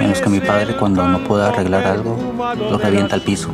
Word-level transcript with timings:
en 0.00 0.10
los 0.10 0.20
que 0.20 0.28
mi 0.28 0.40
padre 0.40 0.76
cuando 0.76 1.06
no 1.06 1.18
puede 1.24 1.46
arreglar 1.46 1.86
algo, 1.86 2.16
lo 2.70 2.78
revienta 2.78 3.14
al 3.14 3.22
piso. 3.22 3.50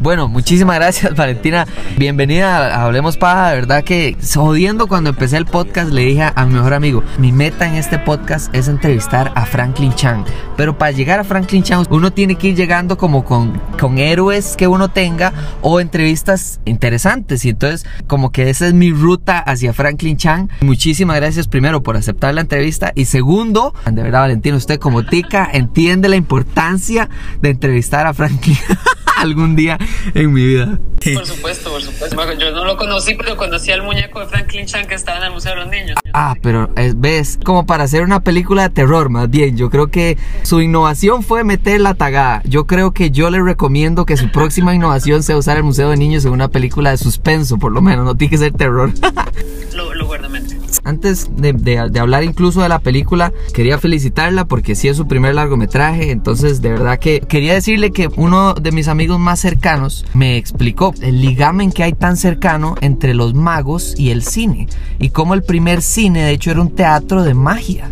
Bueno, 0.00 0.28
muchísimas 0.28 0.76
gracias 0.76 1.14
Valentina. 1.16 1.66
Bienvenida 1.98 2.74
a 2.74 2.84
Hablemos 2.84 3.16
Paja. 3.16 3.50
De 3.50 3.56
verdad 3.56 3.82
que 3.82 4.16
jodiendo 4.34 4.86
cuando 4.86 5.10
empecé 5.10 5.36
el 5.36 5.46
podcast 5.46 5.90
le 5.90 6.02
dije 6.02 6.30
a 6.34 6.46
mi 6.46 6.54
mejor 6.54 6.74
amigo, 6.74 7.02
mi 7.18 7.32
meta 7.32 7.66
en 7.66 7.74
este 7.74 7.98
podcast 7.98 8.54
es 8.54 8.68
entrevistar 8.68 9.32
a 9.34 9.44
Franklin 9.44 9.92
Chang. 9.94 10.24
Pero 10.56 10.78
para 10.78 10.92
llegar 10.92 11.18
a 11.18 11.24
Franklin 11.24 11.64
Chang 11.64 11.86
uno 11.90 12.12
tiene 12.12 12.36
que 12.36 12.48
ir 12.48 12.54
llegando 12.54 12.96
como 12.96 13.24
con, 13.24 13.60
con 13.78 13.98
héroes 13.98 14.56
que 14.56 14.68
uno 14.68 14.88
tenga 14.88 15.32
o 15.62 15.80
entrevistas 15.80 16.60
interesantes. 16.64 17.44
Y 17.44 17.48
entonces 17.48 17.84
como 18.06 18.30
que 18.30 18.50
esa 18.50 18.68
es 18.68 18.74
mi 18.74 18.92
ruta 18.92 19.40
hacia 19.40 19.72
Franklin 19.72 20.16
Chang. 20.16 20.48
Muchísimas 20.60 21.16
gracias 21.16 21.48
primero 21.48 21.82
por 21.82 21.96
aceptar 21.96 22.34
la 22.34 22.42
entrevista. 22.42 22.92
Y 22.94 23.06
segundo, 23.06 23.74
de 23.90 24.02
verdad 24.02 24.20
Valentina, 24.20 24.56
usted 24.56 24.78
como 24.78 25.04
tica 25.04 25.48
entiende 25.52 26.08
la 26.08 26.16
importancia 26.16 27.08
de 27.40 27.50
entrevistar 27.50 28.06
a 28.06 28.14
Franklin. 28.14 28.56
algún 29.16 29.56
día 29.56 29.78
en 30.14 30.32
mi 30.32 30.44
vida. 30.44 30.78
Por 31.14 31.26
supuesto, 31.26 31.70
por 31.70 31.82
supuesto. 31.82 32.32
Yo 32.38 32.52
no 32.52 32.64
lo 32.64 32.76
conocí, 32.76 33.14
pero 33.14 33.36
conocí 33.36 33.72
al 33.72 33.82
muñeco 33.82 34.20
de 34.20 34.26
Franklin 34.26 34.66
Chan 34.66 34.86
que 34.86 34.94
estaba 34.94 35.18
en 35.18 35.24
el 35.24 35.32
Museo 35.32 35.52
de 35.52 35.60
los 35.62 35.68
Niños. 35.68 35.98
Ah, 36.14 36.36
pero 36.40 36.70
eh, 36.76 36.92
ves, 36.94 37.38
como 37.44 37.66
para 37.66 37.84
hacer 37.84 38.02
una 38.02 38.20
película 38.20 38.62
de 38.62 38.70
terror, 38.70 39.08
más 39.08 39.28
bien. 39.28 39.56
Yo 39.56 39.70
creo 39.70 39.88
que 39.88 40.16
su 40.42 40.60
innovación 40.60 41.22
fue 41.22 41.42
meter 41.42 41.80
la 41.80 41.94
tagada. 41.94 42.42
Yo 42.44 42.66
creo 42.66 42.92
que 42.92 43.10
yo 43.10 43.30
le 43.30 43.42
recomiendo 43.42 44.06
que 44.06 44.16
su 44.16 44.30
próxima 44.30 44.74
innovación 44.76 45.22
sea 45.22 45.36
usar 45.36 45.56
el 45.56 45.64
Museo 45.64 45.90
de 45.90 45.96
Niños 45.96 46.24
en 46.24 46.32
una 46.32 46.48
película 46.48 46.90
de 46.90 46.98
suspenso, 46.98 47.58
por 47.58 47.72
lo 47.72 47.82
menos. 47.82 48.04
No 48.04 48.16
tiene 48.16 48.30
que 48.30 48.38
ser 48.38 48.52
terror. 48.52 48.92
lo, 49.74 49.94
lo 49.94 50.06
guardo 50.06 50.28
mente. 50.28 50.61
Antes 50.84 51.30
de, 51.36 51.78
hablar 51.78 52.24
incluso 52.24 52.62
de 52.62 52.68
la 52.68 52.78
película, 52.78 53.32
quería 53.54 53.78
felicitarla 53.78 54.46
porque 54.46 54.74
sí 54.74 54.88
es 54.88 54.96
su 54.96 55.06
primer 55.06 55.34
largometraje. 55.34 56.10
Entonces, 56.10 56.62
de 56.62 56.70
verdad 56.70 56.98
que 56.98 57.20
quería 57.20 57.54
decirle 57.54 57.90
que 57.90 58.08
uno 58.16 58.54
de 58.54 58.72
mis 58.72 58.88
amigos 58.88 59.18
más 59.18 59.40
cercanos 59.40 60.04
me 60.14 60.36
explicó 60.36 60.94
el 61.00 61.20
ligamen 61.20 61.72
que 61.72 61.82
hay 61.82 61.92
tan 61.92 62.16
cercano 62.16 62.74
entre 62.80 63.14
los 63.14 63.34
magos 63.34 63.94
y 63.96 64.10
el 64.10 64.22
cine. 64.22 64.68
Y 64.98 65.10
cómo 65.10 65.34
el 65.34 65.42
primer 65.42 65.82
cine, 65.82 66.24
de 66.24 66.30
hecho, 66.30 66.50
era 66.50 66.60
un 66.60 66.74
teatro 66.74 67.22
de 67.22 67.34
magia 67.34 67.90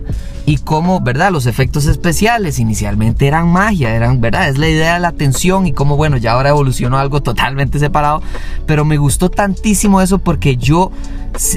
y 0.51 0.57
cómo, 0.57 1.01
¿verdad? 1.01 1.31
Los 1.31 1.47
efectos 1.47 1.87
especiales 1.87 2.59
inicialmente 2.59 3.29
eran 3.29 3.53
magia, 3.53 3.95
eran, 3.95 4.21
¿verdad? 4.21 4.49
Es 4.49 4.59
la 4.59 4.69
idea 4.69 4.95
de 4.95 5.01
la 5.01 5.13
tensión 5.13 5.65
y 5.65 5.73
cómo, 5.73 5.97
bueno, 5.97 6.17
ya 6.17 6.33
ahora 6.33 6.49
evolucionó 6.49 6.99
algo 6.99 7.23
totalmente 7.23 7.79
separado, 7.79 8.21
pero 8.67 8.85
me 8.85 8.97
gustó 8.97 9.31
tantísimo 9.31 10.01
eso 10.01 10.19
porque 10.19 10.57
yo 10.57 10.91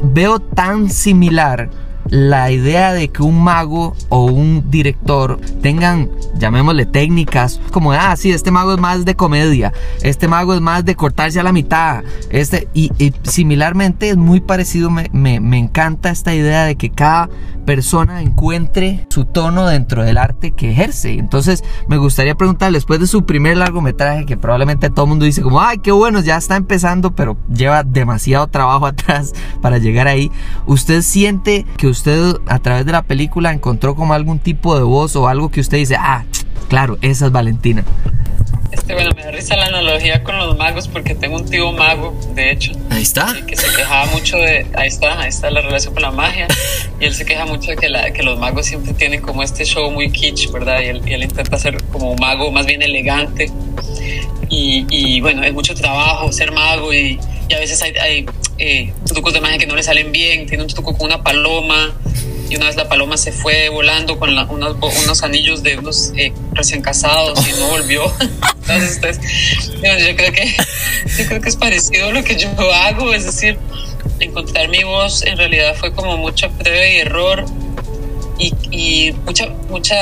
veo 0.04 0.40
tan 0.40 0.92
similar 0.92 1.72
la 2.10 2.52
idea 2.52 2.94
de 2.94 3.08
que 3.10 3.24
un 3.24 3.44
mago 3.44 3.96
o 4.10 4.26
un 4.26 4.70
director 4.70 5.40
tengan, 5.62 6.12
llamémosle 6.38 6.86
técnicas, 6.86 7.60
como, 7.72 7.94
ah, 7.94 8.16
sí, 8.16 8.32
este 8.32 8.52
mago 8.52 8.74
es 8.74 8.80
más 8.80 9.06
de 9.06 9.16
comedia, 9.16 9.74
este 10.04 10.28
mago 10.28 10.54
es 10.54 10.62
más 10.62 10.86
de 10.86 10.96
cortarse 10.96 11.40
a 11.40 11.44
la 11.44 11.52
mitad, 11.52 12.04
este, 12.30 12.68
y, 12.74 12.92
y 13.04 13.14
similarmente 13.24 14.10
es 14.10 14.18
muy 14.18 14.42
parecido, 14.42 14.92
me, 14.92 15.10
me, 15.14 15.40
me, 15.40 15.58
encanta 15.58 16.12
esta 16.12 16.36
idea 16.36 16.66
de 16.66 16.76
que 16.76 16.90
cada 16.90 17.30
persona 17.66 18.22
encuentre 18.22 19.08
su 19.10 19.26
tono 19.26 19.68
dentro 19.68 20.04
del 20.04 20.18
arte 20.18 20.52
que 20.52 20.72
ejerce. 20.72 21.14
Entonces, 21.14 21.64
me 21.88 21.98
gustaría 21.98 22.36
preguntarle, 22.36 22.78
después 22.78 23.00
de 23.00 23.08
su 23.08 23.26
primer 23.26 23.58
largometraje, 23.58 24.26
que 24.26 24.38
probablemente 24.38 24.90
todo 24.90 25.06
el 25.06 25.10
mundo 25.10 25.26
dice 25.26 25.42
como, 25.42 25.62
ay, 25.62 25.80
qué 25.80 25.92
bueno, 25.92 26.20
ya 26.22 26.38
está 26.38 26.56
empezando, 26.56 27.12
pero 27.12 27.38
lleva 27.54 27.84
demasiado 27.84 28.48
trabajo 28.48 28.86
atrás 28.88 29.34
para 29.62 29.78
llegar 29.78 30.08
ahí, 30.08 30.32
¿usted 30.66 31.02
siente 31.02 31.66
que 31.78 31.88
usted 31.88 32.38
a 32.48 32.60
través 32.60 32.86
de 32.86 32.92
la 32.92 33.04
película 33.04 33.52
encontró 33.52 33.96
como 33.96 34.14
algún 34.14 34.40
tipo 34.40 34.76
de 34.76 34.84
voz 34.84 35.16
o 35.16 35.28
algo 35.28 35.50
que 35.50 35.62
usted 35.62 35.78
dice, 35.78 35.96
ah, 35.96 36.26
claro, 36.70 36.98
esa 37.02 37.26
es 37.28 37.32
Valentina? 37.32 37.84
Este, 38.74 38.96
bueno, 38.96 39.12
me 39.16 39.24
da 39.24 39.30
risa 39.30 39.56
la 39.56 39.68
analogía 39.68 40.24
con 40.24 40.36
los 40.36 40.58
magos 40.58 40.88
porque 40.88 41.14
tengo 41.14 41.36
un 41.36 41.48
tío 41.48 41.72
mago, 41.72 42.20
de 42.34 42.50
hecho. 42.50 42.72
Ahí 42.90 43.04
está. 43.04 43.36
Que 43.46 43.56
se 43.56 43.68
quejaba 43.76 44.08
mucho 44.08 44.38
de. 44.38 44.66
Ahí 44.74 44.88
está, 44.88 45.22
ahí 45.22 45.30
está 45.30 45.52
la 45.52 45.62
relación 45.62 45.94
con 45.94 46.02
la 46.02 46.12
magia. 46.12 46.48
Y 47.00 47.06
él 47.06 47.14
se 47.14 47.26
queja 47.26 47.46
mucho 47.46 47.72
de 47.72 47.78
que, 47.78 47.90
la, 47.90 48.14
que 48.14 48.24
los 48.24 48.40
magos 48.40 48.66
siempre 48.66 48.94
tienen 48.94 49.22
como 49.22 49.44
este 49.44 49.66
show 49.66 49.92
muy 49.92 50.10
kitsch, 50.10 50.52
¿verdad? 50.52 50.82
Y 50.82 50.86
él, 50.86 51.02
y 51.06 51.14
él 51.14 51.24
intenta 51.24 51.60
ser 51.60 51.84
como 51.92 52.12
un 52.12 52.20
mago 52.20 52.50
más 52.52 52.66
bien 52.66 52.82
elegante. 52.82 53.52
Y, 54.50 54.86
y, 54.90 55.20
bueno, 55.22 55.44
es 55.44 55.54
mucho 55.54 55.76
trabajo 55.76 56.32
ser 56.32 56.52
mago 56.52 56.94
y, 56.94 57.20
y 57.50 57.54
a 57.54 57.60
veces 57.60 57.82
hay, 57.82 57.94
hay 57.98 58.26
eh, 58.58 58.94
trucos 59.06 59.34
de 59.34 59.42
magia 59.42 59.58
que 59.58 59.68
no 59.68 59.76
le 59.76 59.84
salen 59.84 60.12
bien. 60.12 60.46
Tiene 60.46 60.64
un 60.64 60.70
truco 60.70 60.96
con 60.96 61.08
una 61.08 61.22
paloma 61.24 61.94
y 62.54 62.56
una 62.56 62.68
vez 62.68 62.76
la 62.76 62.88
paloma 62.88 63.18
se 63.18 63.32
fue 63.32 63.70
volando 63.70 64.20
con 64.20 64.36
la, 64.36 64.46
unos, 64.46 64.78
unos, 64.80 65.24
anillos 65.24 65.64
de 65.64 65.76
unos 65.80 66.12
eh, 66.16 66.32
recién 66.52 66.84
casados 66.84 67.40
y 67.48 67.60
no 67.60 67.68
volvió. 67.70 68.04
Entonces, 68.68 69.20
entonces 69.76 70.08
yo, 70.08 70.16
creo 70.16 70.32
que, 70.32 70.56
yo 71.18 71.26
creo 71.28 71.42
que 71.42 71.50
es 71.50 71.56
parecido 71.56 72.10
a 72.10 72.12
lo 72.12 72.24
que 72.24 72.38
yo 72.38 72.50
hago, 72.72 73.14
es 73.14 73.26
decir, 73.26 73.58
encontrar 74.20 74.70
mi 74.70 74.84
voz 74.84 75.24
en 75.24 75.38
realidad 75.38 75.76
fue 75.76 75.94
como 75.94 76.16
mucha 76.16 76.50
prueba 76.50 76.88
y 76.88 76.98
error. 76.98 77.44
Y, 78.38 78.54
y, 78.72 79.12
mucha, 79.26 79.48
mucha, 79.70 79.96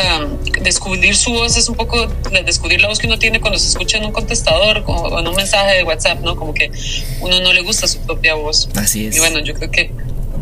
descubrir 0.61 1.15
su 1.15 1.31
voz 1.31 1.57
es 1.57 1.69
un 1.69 1.75
poco 1.75 2.05
descubrir 2.45 2.81
la 2.81 2.87
voz 2.87 2.99
que 2.99 3.07
uno 3.07 3.17
tiene 3.17 3.39
cuando 3.41 3.57
se 3.57 3.69
escucha 3.69 3.97
en 3.97 4.05
un 4.05 4.11
contestador 4.11 4.83
o 4.85 5.19
en 5.19 5.27
un 5.27 5.35
mensaje 5.35 5.77
de 5.77 5.83
WhatsApp, 5.83 6.19
¿no? 6.19 6.35
Como 6.35 6.53
que 6.53 6.71
uno 7.19 7.39
no 7.39 7.51
le 7.51 7.61
gusta 7.61 7.87
su 7.87 7.99
propia 7.99 8.35
voz. 8.35 8.69
Así 8.75 9.07
es. 9.07 9.15
Y 9.15 9.19
bueno, 9.19 9.39
yo 9.39 9.53
creo 9.53 9.71
que 9.71 9.91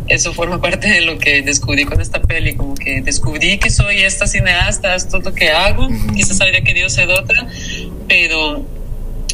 eso 0.10 0.34
forma 0.34 0.60
parte 0.60 0.90
de 0.90 1.02
lo 1.02 1.18
que 1.20 1.42
descubrí 1.42 1.86
con 1.86 2.02
esta 2.02 2.22
peli, 2.22 2.56
como 2.56 2.76
que 2.76 3.02
descubrí 3.02 3.58
que 3.60 3.70
soy 3.70 4.00
esta 4.00 4.28
cineasta, 4.28 4.96
esto 4.96 5.18
es 5.20 5.24
lo 5.24 5.34
que 5.34 5.50
hago, 5.50 5.86
uh 5.86 5.90
-huh. 5.90 6.16
quizás 6.16 6.42
habría 6.42 6.62
querido 6.62 6.90
ser 6.90 7.10
otra, 7.10 7.48
pero, 8.08 8.66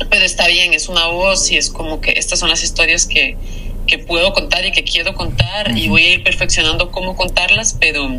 pero 0.10 0.26
está 0.26 0.48
bien, 0.48 0.74
es 0.74 0.90
una 0.90 1.08
voz 1.08 1.50
y 1.52 1.58
es 1.58 1.70
como 1.70 2.02
que 2.02 2.12
estas 2.12 2.40
son 2.40 2.50
las 2.50 2.62
historias 2.62 3.06
que, 3.06 3.38
que 3.88 4.00
puedo 4.00 4.34
contar 4.34 4.66
y 4.66 4.72
que 4.72 4.84
quiero 4.84 5.14
contar 5.14 5.70
uh 5.70 5.74
-huh. 5.74 5.80
y 5.80 5.88
voy 5.88 6.04
a 6.04 6.10
ir 6.16 6.24
perfeccionando 6.24 6.92
cómo 6.92 7.16
contarlas, 7.16 7.78
pero 7.80 8.10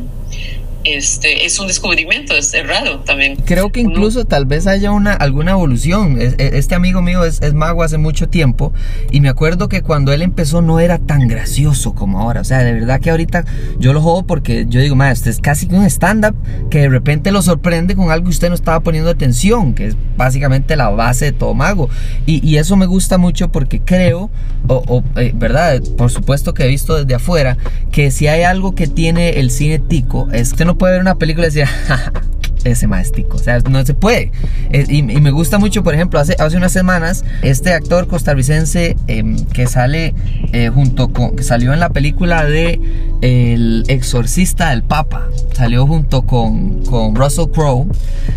este, 0.86 1.44
es 1.44 1.58
un 1.58 1.66
descubrimiento, 1.66 2.34
es 2.34 2.54
raro 2.66 3.00
también. 3.00 3.36
Creo 3.44 3.70
que 3.70 3.80
incluso 3.80 4.24
tal 4.24 4.46
vez 4.46 4.66
haya 4.66 4.92
una, 4.92 5.12
alguna 5.12 5.52
evolución. 5.52 6.18
Este 6.20 6.74
amigo 6.74 7.02
mío 7.02 7.24
es, 7.24 7.42
es, 7.42 7.54
mago 7.54 7.82
hace 7.82 7.98
mucho 7.98 8.28
tiempo 8.28 8.72
y 9.10 9.20
me 9.20 9.28
acuerdo 9.28 9.68
que 9.68 9.82
cuando 9.82 10.12
él 10.12 10.22
empezó 10.22 10.62
no 10.62 10.80
era 10.80 10.98
tan 10.98 11.28
gracioso 11.28 11.94
como 11.94 12.20
ahora. 12.20 12.40
O 12.40 12.44
sea, 12.44 12.58
de 12.58 12.72
verdad 12.72 13.00
que 13.00 13.10
ahorita 13.10 13.44
yo 13.78 13.92
lo 13.92 14.00
juego 14.00 14.26
porque 14.26 14.66
yo 14.68 14.80
digo, 14.80 14.96
este 15.04 15.30
es 15.30 15.40
casi 15.40 15.66
un 15.70 15.84
stand-up 15.84 16.34
que 16.70 16.80
de 16.80 16.88
repente 16.88 17.32
lo 17.32 17.42
sorprende 17.42 17.94
con 17.96 18.10
algo 18.10 18.24
que 18.24 18.30
usted 18.30 18.48
no 18.48 18.54
estaba 18.54 18.80
poniendo 18.80 19.10
atención, 19.10 19.74
que 19.74 19.88
es 19.88 19.96
básicamente 20.16 20.76
la 20.76 20.88
base 20.90 21.26
de 21.26 21.32
todo 21.32 21.54
mago. 21.54 21.88
Y, 22.26 22.46
y 22.46 22.58
eso 22.58 22.76
me 22.76 22.86
gusta 22.86 23.18
mucho 23.18 23.50
porque 23.50 23.80
creo, 23.80 24.30
o, 24.68 24.82
o 24.86 25.20
eh, 25.20 25.32
verdad, 25.34 25.82
por 25.96 26.10
supuesto 26.10 26.54
que 26.54 26.64
he 26.64 26.68
visto 26.68 26.96
desde 26.96 27.14
afuera, 27.14 27.56
que 27.90 28.10
si 28.10 28.26
hay 28.28 28.42
algo 28.42 28.74
que 28.74 28.86
tiene 28.86 29.40
el 29.40 29.50
cine 29.50 29.78
tico, 29.78 30.28
es 30.32 30.52
que 30.52 30.64
no 30.64 30.76
puede 30.78 30.94
ver 30.94 31.02
una 31.02 31.16
película 31.16 31.46
y 31.46 31.50
decir, 31.50 31.68
ese 32.70 32.86
maestico, 32.86 33.36
o 33.36 33.40
sea, 33.40 33.60
no 33.60 33.84
se 33.84 33.94
puede. 33.94 34.32
Y, 34.70 34.98
y, 34.98 35.02
me 35.02 35.30
gusta 35.30 35.58
mucho, 35.58 35.82
por 35.82 35.94
ejemplo, 35.94 36.18
hace, 36.18 36.36
hace 36.38 36.56
unas 36.56 36.72
semanas, 36.72 37.24
este 37.42 37.72
actor 37.72 38.06
costarricense 38.06 38.96
eh, 39.06 39.36
que 39.52 39.66
sale 39.66 40.14
eh, 40.52 40.70
junto 40.72 41.12
con, 41.12 41.36
que 41.36 41.42
salió 41.42 41.72
en 41.72 41.80
la 41.80 41.90
película 41.90 42.44
de 42.44 42.80
El 43.22 43.84
Exorcista 43.88 44.70
del 44.70 44.82
Papa, 44.82 45.28
salió 45.52 45.86
junto 45.86 46.22
con, 46.22 46.84
con 46.84 47.14
Russell 47.14 47.50
Crowe, 47.52 47.86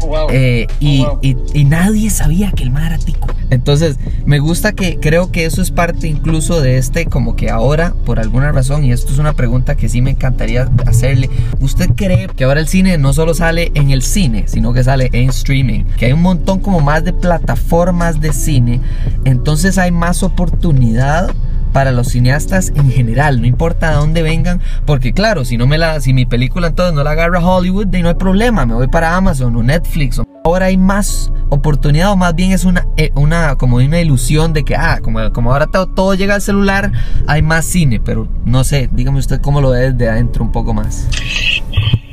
wow. 0.10 0.28
eh, 0.32 0.68
y, 0.80 1.04
oh, 1.04 1.12
wow. 1.12 1.20
y, 1.22 1.38
y, 1.54 1.66
nadie 1.66 2.10
sabía 2.10 2.52
que 2.52 2.64
el 2.64 2.72
man 2.72 2.84
era 2.84 2.98
tico. 2.98 3.28
Entonces, 3.50 3.98
me 4.26 4.40
gusta 4.40 4.74
que 4.74 5.00
creo 5.00 5.32
que 5.32 5.46
eso 5.46 5.62
es 5.62 5.72
parte 5.72 6.08
incluso 6.08 6.62
de 6.62 6.78
este, 6.78 7.06
como 7.06 7.36
que 7.36 7.50
ahora, 7.50 7.94
por 8.06 8.20
alguna 8.20 8.52
razón, 8.52 8.84
y 8.84 8.92
esto 8.92 9.12
es 9.12 9.20
una 9.20 9.34
pregunta 9.34 9.76
que 9.76 9.90
sí 9.90 10.02
me 10.02 10.12
encantaría 10.12 10.70
hacerle, 10.86 11.30
¿usted 11.60 11.90
cree 11.96 12.28
que 12.28 12.44
ahora 12.44 12.60
el 12.60 12.68
cine 12.68 12.98
no 12.98 13.14
solo 13.14 13.34
sale 13.34 13.72
en 13.74 13.92
el 13.92 14.02
cine, 14.02 14.46
sino 14.48 14.74
que 14.74 14.84
sale 14.84 15.10
en 15.14 15.30
streaming? 15.30 15.86
Que 15.98 16.08
hay 16.08 16.14
un 16.14 16.22
montón 16.22 16.60
como 16.60 16.80
más 16.80 17.04
de 17.04 17.14
plataformas 17.14 18.22
de 18.22 18.34
cine, 18.34 18.82
entonces 19.26 19.78
hay 19.78 19.92
más 19.92 20.24
oportunidad 20.24 21.34
para 21.72 21.92
los 21.92 22.10
cineastas 22.10 22.72
en 22.76 22.92
general, 22.92 23.42
no 23.42 23.48
importa 23.48 23.90
de 23.90 23.96
dónde 23.96 24.22
vengan, 24.22 24.62
porque 24.86 25.14
claro, 25.14 25.46
si 25.46 25.58
no 25.58 25.68
me 25.68 25.78
la, 25.78 26.02
si 26.02 26.14
mi 26.14 26.26
película 26.26 26.68
entonces 26.68 26.94
no 26.94 27.04
la 27.04 27.12
agarra 27.12 27.40
Hollywood, 27.40 27.88
de 27.88 28.02
no 28.02 28.10
hay 28.10 28.16
problema, 28.16 28.66
me 28.66 28.74
voy 28.74 28.88
para 28.88 29.16
Amazon 29.16 29.56
o 29.56 29.64
Netflix. 29.64 30.22
Ahora 30.44 30.68
hay 30.68 30.78
más 30.78 31.32
oportunidad 31.50 32.12
o 32.12 32.16
más 32.16 32.34
bien 32.36 32.52
es 32.52 32.64
una, 32.64 32.88
eh, 32.98 33.12
una 33.16 33.56
como 33.56 33.78
una 33.78 34.00
ilusión 34.00 34.54
de 34.54 34.64
que, 34.64 34.76
ah, 34.76 35.00
como, 35.04 35.32
como 35.32 35.52
ahora 35.52 35.68
todo, 35.68 35.88
todo 35.88 36.14
llega 36.14 36.36
al 36.36 36.42
celular, 36.42 36.92
hay 37.28 37.42
más 37.42 37.66
cine, 37.66 38.00
pero 38.00 38.28
no 38.46 38.64
sé, 38.64 38.90
dígame 38.92 39.20
usted 39.20 39.42
cómo 39.42 39.62
lo 39.62 39.72
ve 39.72 39.92
desde 39.92 40.10
adentro 40.10 40.44
un 40.44 40.52
poco 40.52 40.74
más. 40.74 41.08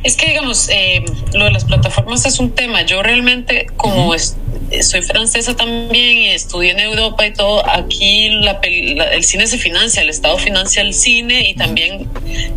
Es 0.06 0.16
que, 0.16 0.28
digamos, 0.28 0.68
eh, 0.68 1.04
lo 1.34 1.46
de 1.46 1.50
las 1.50 1.64
plataformas 1.64 2.26
es 2.26 2.38
un 2.38 2.52
tema. 2.52 2.82
Yo 2.82 3.02
realmente, 3.02 3.66
como 3.76 4.14
es, 4.14 4.36
soy 4.82 5.02
francesa 5.02 5.54
también 5.54 6.18
y 6.18 6.28
estudié 6.30 6.72
en 6.72 6.80
Europa 6.80 7.26
y 7.26 7.32
todo, 7.32 7.68
aquí 7.68 8.30
la, 8.30 8.60
el 8.60 9.24
cine 9.24 9.46
se 9.46 9.58
financia, 9.58 10.02
el 10.02 10.10
Estado 10.10 10.38
financia 10.38 10.82
el 10.82 10.94
cine 10.94 11.48
y 11.50 11.54
también 11.54 12.08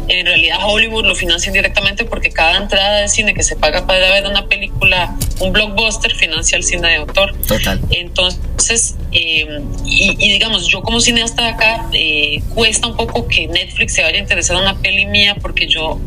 en 0.08 0.26
realidad 0.26 0.58
Hollywood 0.66 1.06
lo 1.06 1.16
financia 1.16 1.52
directamente 1.52 2.06
porque 2.06 2.32
cada 2.32 2.58
entrada 2.58 3.02
de 3.02 3.08
cine 3.08 3.34
que 3.34 3.44
se 3.44 3.56
paga 3.56 3.86
para 3.86 4.12
ver 4.12 4.26
una 4.26 4.48
película, 4.48 5.16
un 5.40 5.52
blockbuster, 5.52 6.16
financia 6.16 6.58
el 6.58 6.64
cine 6.64 6.90
de 6.90 6.96
autor. 6.96 7.36
Total. 7.48 7.80
Entonces, 7.92 8.96
eh, 9.12 9.62
y, 9.86 10.16
y, 10.20 10.32
digamos, 10.32 10.68
yo 10.68 10.82
como 10.82 11.00
cineasta 11.00 11.44
de 11.44 11.50
acá, 11.50 11.90
eh, 11.94 12.42
cuesta 12.54 12.88
un 12.88 12.96
poco 12.96 13.28
que 13.28 13.48
Netflix 13.48 13.94
se 13.94 14.04
vaya 14.04 14.18
a 14.18 14.22
interesar 14.22 14.58
en 14.58 14.64
una 14.64 14.80
peli 14.80 15.06
mía 15.06 15.36
porque 15.42 15.68
yo 15.68 16.00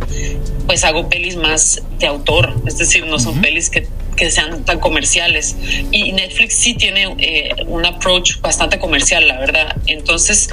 pues 0.66 0.84
hago 0.84 1.08
pelis 1.08 1.36
más 1.36 1.82
de 1.98 2.06
autor, 2.06 2.54
es 2.66 2.78
decir, 2.78 3.04
no 3.06 3.18
son 3.18 3.40
pelis 3.40 3.70
que, 3.70 3.86
que, 4.22 4.30
sean 4.30 4.64
tan 4.64 4.80
comerciales. 4.80 5.56
Y 5.90 6.12
Netflix 6.12 6.54
sí 6.54 6.74
tiene 6.74 7.14
eh, 7.18 7.54
un 7.66 7.84
approach 7.84 8.40
bastante 8.40 8.78
comercial, 8.78 9.26
la 9.26 9.38
verdad. 9.38 9.76
Entonces, 9.86 10.48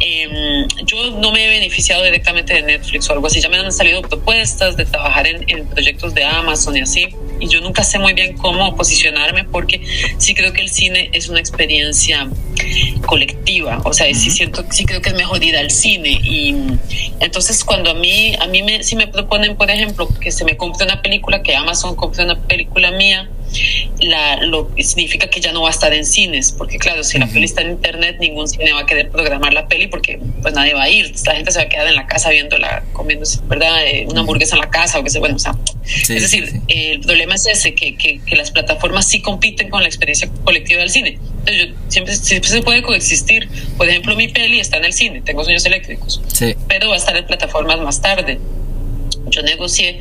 eh, 0.00 0.66
yo 0.84 1.10
no 1.12 1.32
me 1.32 1.46
he 1.46 1.48
beneficiado 1.48 2.02
directamente 2.02 2.54
de 2.54 2.62
Netflix 2.62 3.08
o 3.08 3.12
algo 3.12 3.26
así. 3.26 3.40
Ya 3.40 3.48
me 3.48 3.56
han 3.56 3.72
salido 3.72 4.02
propuestas 4.02 4.76
de 4.76 4.84
trabajar 4.84 5.26
en, 5.26 5.44
en 5.48 5.66
proyectos 5.66 6.14
de 6.14 6.24
Amazon 6.24 6.76
y 6.76 6.80
así. 6.80 7.08
Y 7.44 7.48
yo 7.48 7.60
nunca 7.60 7.84
sé 7.84 7.98
muy 7.98 8.14
bien 8.14 8.36
cómo 8.38 8.74
posicionarme 8.74 9.44
porque 9.44 9.82
sí 10.18 10.34
creo 10.34 10.52
que 10.54 10.62
el 10.62 10.70
cine 10.70 11.10
es 11.12 11.28
una 11.28 11.40
experiencia 11.40 12.26
colectiva. 13.06 13.82
O 13.84 13.92
sea, 13.92 14.12
sí, 14.14 14.30
siento, 14.30 14.64
sí 14.70 14.86
creo 14.86 15.02
que 15.02 15.10
es 15.10 15.14
mejor 15.14 15.44
ir 15.44 15.56
al 15.56 15.70
cine. 15.70 16.20
Y 16.24 16.54
entonces, 17.20 17.62
cuando 17.64 17.90
a 17.90 17.94
mí, 17.94 18.34
a 18.40 18.46
mí 18.46 18.62
me, 18.62 18.82
si 18.82 18.96
me 18.96 19.06
proponen, 19.06 19.56
por 19.56 19.70
ejemplo, 19.70 20.08
que 20.20 20.32
se 20.32 20.44
me 20.44 20.56
compre 20.56 20.86
una 20.86 21.02
película, 21.02 21.42
que 21.42 21.54
Amazon 21.54 21.96
compre 21.96 22.24
una 22.24 22.40
película 22.40 22.90
mía, 22.92 23.28
la, 24.00 24.36
lo 24.36 24.70
significa 24.78 25.28
que 25.28 25.40
ya 25.40 25.52
no 25.52 25.62
va 25.62 25.68
a 25.68 25.70
estar 25.70 25.92
en 25.92 26.04
cines, 26.04 26.52
porque 26.52 26.78
claro, 26.78 27.04
si 27.04 27.18
la 27.18 27.26
peli 27.26 27.44
está 27.44 27.62
en 27.62 27.70
internet, 27.70 28.16
ningún 28.20 28.48
cine 28.48 28.72
va 28.72 28.80
a 28.80 28.86
querer 28.86 29.10
programar 29.10 29.52
la 29.54 29.68
peli 29.68 29.86
porque 29.86 30.20
pues 30.42 30.54
nadie 30.54 30.74
va 30.74 30.84
a 30.84 30.90
ir, 30.90 31.12
la 31.26 31.34
gente 31.34 31.52
se 31.52 31.58
va 31.58 31.64
a 31.64 31.68
quedar 31.68 31.86
en 31.86 31.96
la 31.96 32.06
casa 32.06 32.30
viéndola, 32.30 32.84
comiéndose, 32.92 33.40
¿verdad? 33.48 33.86
Eh, 33.86 34.06
una 34.08 34.20
hamburguesa 34.20 34.56
en 34.56 34.62
la 34.62 34.70
casa 34.70 34.98
o 34.98 35.04
que 35.04 35.10
sea, 35.10 35.20
bueno, 35.20 35.36
o 35.36 35.38
sea, 35.38 35.54
sí, 35.84 36.14
es 36.14 36.22
decir, 36.22 36.48
sí. 36.48 36.60
eh, 36.68 36.92
el 36.92 37.00
problema 37.00 37.34
es 37.34 37.46
ese, 37.46 37.74
que, 37.74 37.96
que, 37.96 38.20
que, 38.20 38.36
las 38.36 38.50
plataformas 38.50 39.06
sí 39.08 39.20
compiten 39.20 39.70
con 39.70 39.82
la 39.82 39.88
experiencia 39.88 40.28
colectiva 40.44 40.80
del 40.80 40.90
cine. 40.90 41.18
Entonces, 41.46 41.68
yo, 41.68 41.74
siempre, 41.88 42.16
siempre 42.16 42.50
se 42.50 42.62
puede 42.62 42.82
coexistir. 42.82 43.48
Por 43.76 43.88
ejemplo, 43.88 44.16
mi 44.16 44.28
peli 44.28 44.60
está 44.60 44.78
en 44.78 44.86
el 44.86 44.92
cine, 44.92 45.22
tengo 45.22 45.44
sueños 45.44 45.64
eléctricos, 45.66 46.20
sí. 46.26 46.54
pero 46.68 46.88
va 46.88 46.94
a 46.94 46.98
estar 46.98 47.16
en 47.16 47.26
plataformas 47.26 47.78
más 47.80 48.00
tarde. 48.00 48.38
Yo 49.26 49.42
negocié 49.42 50.00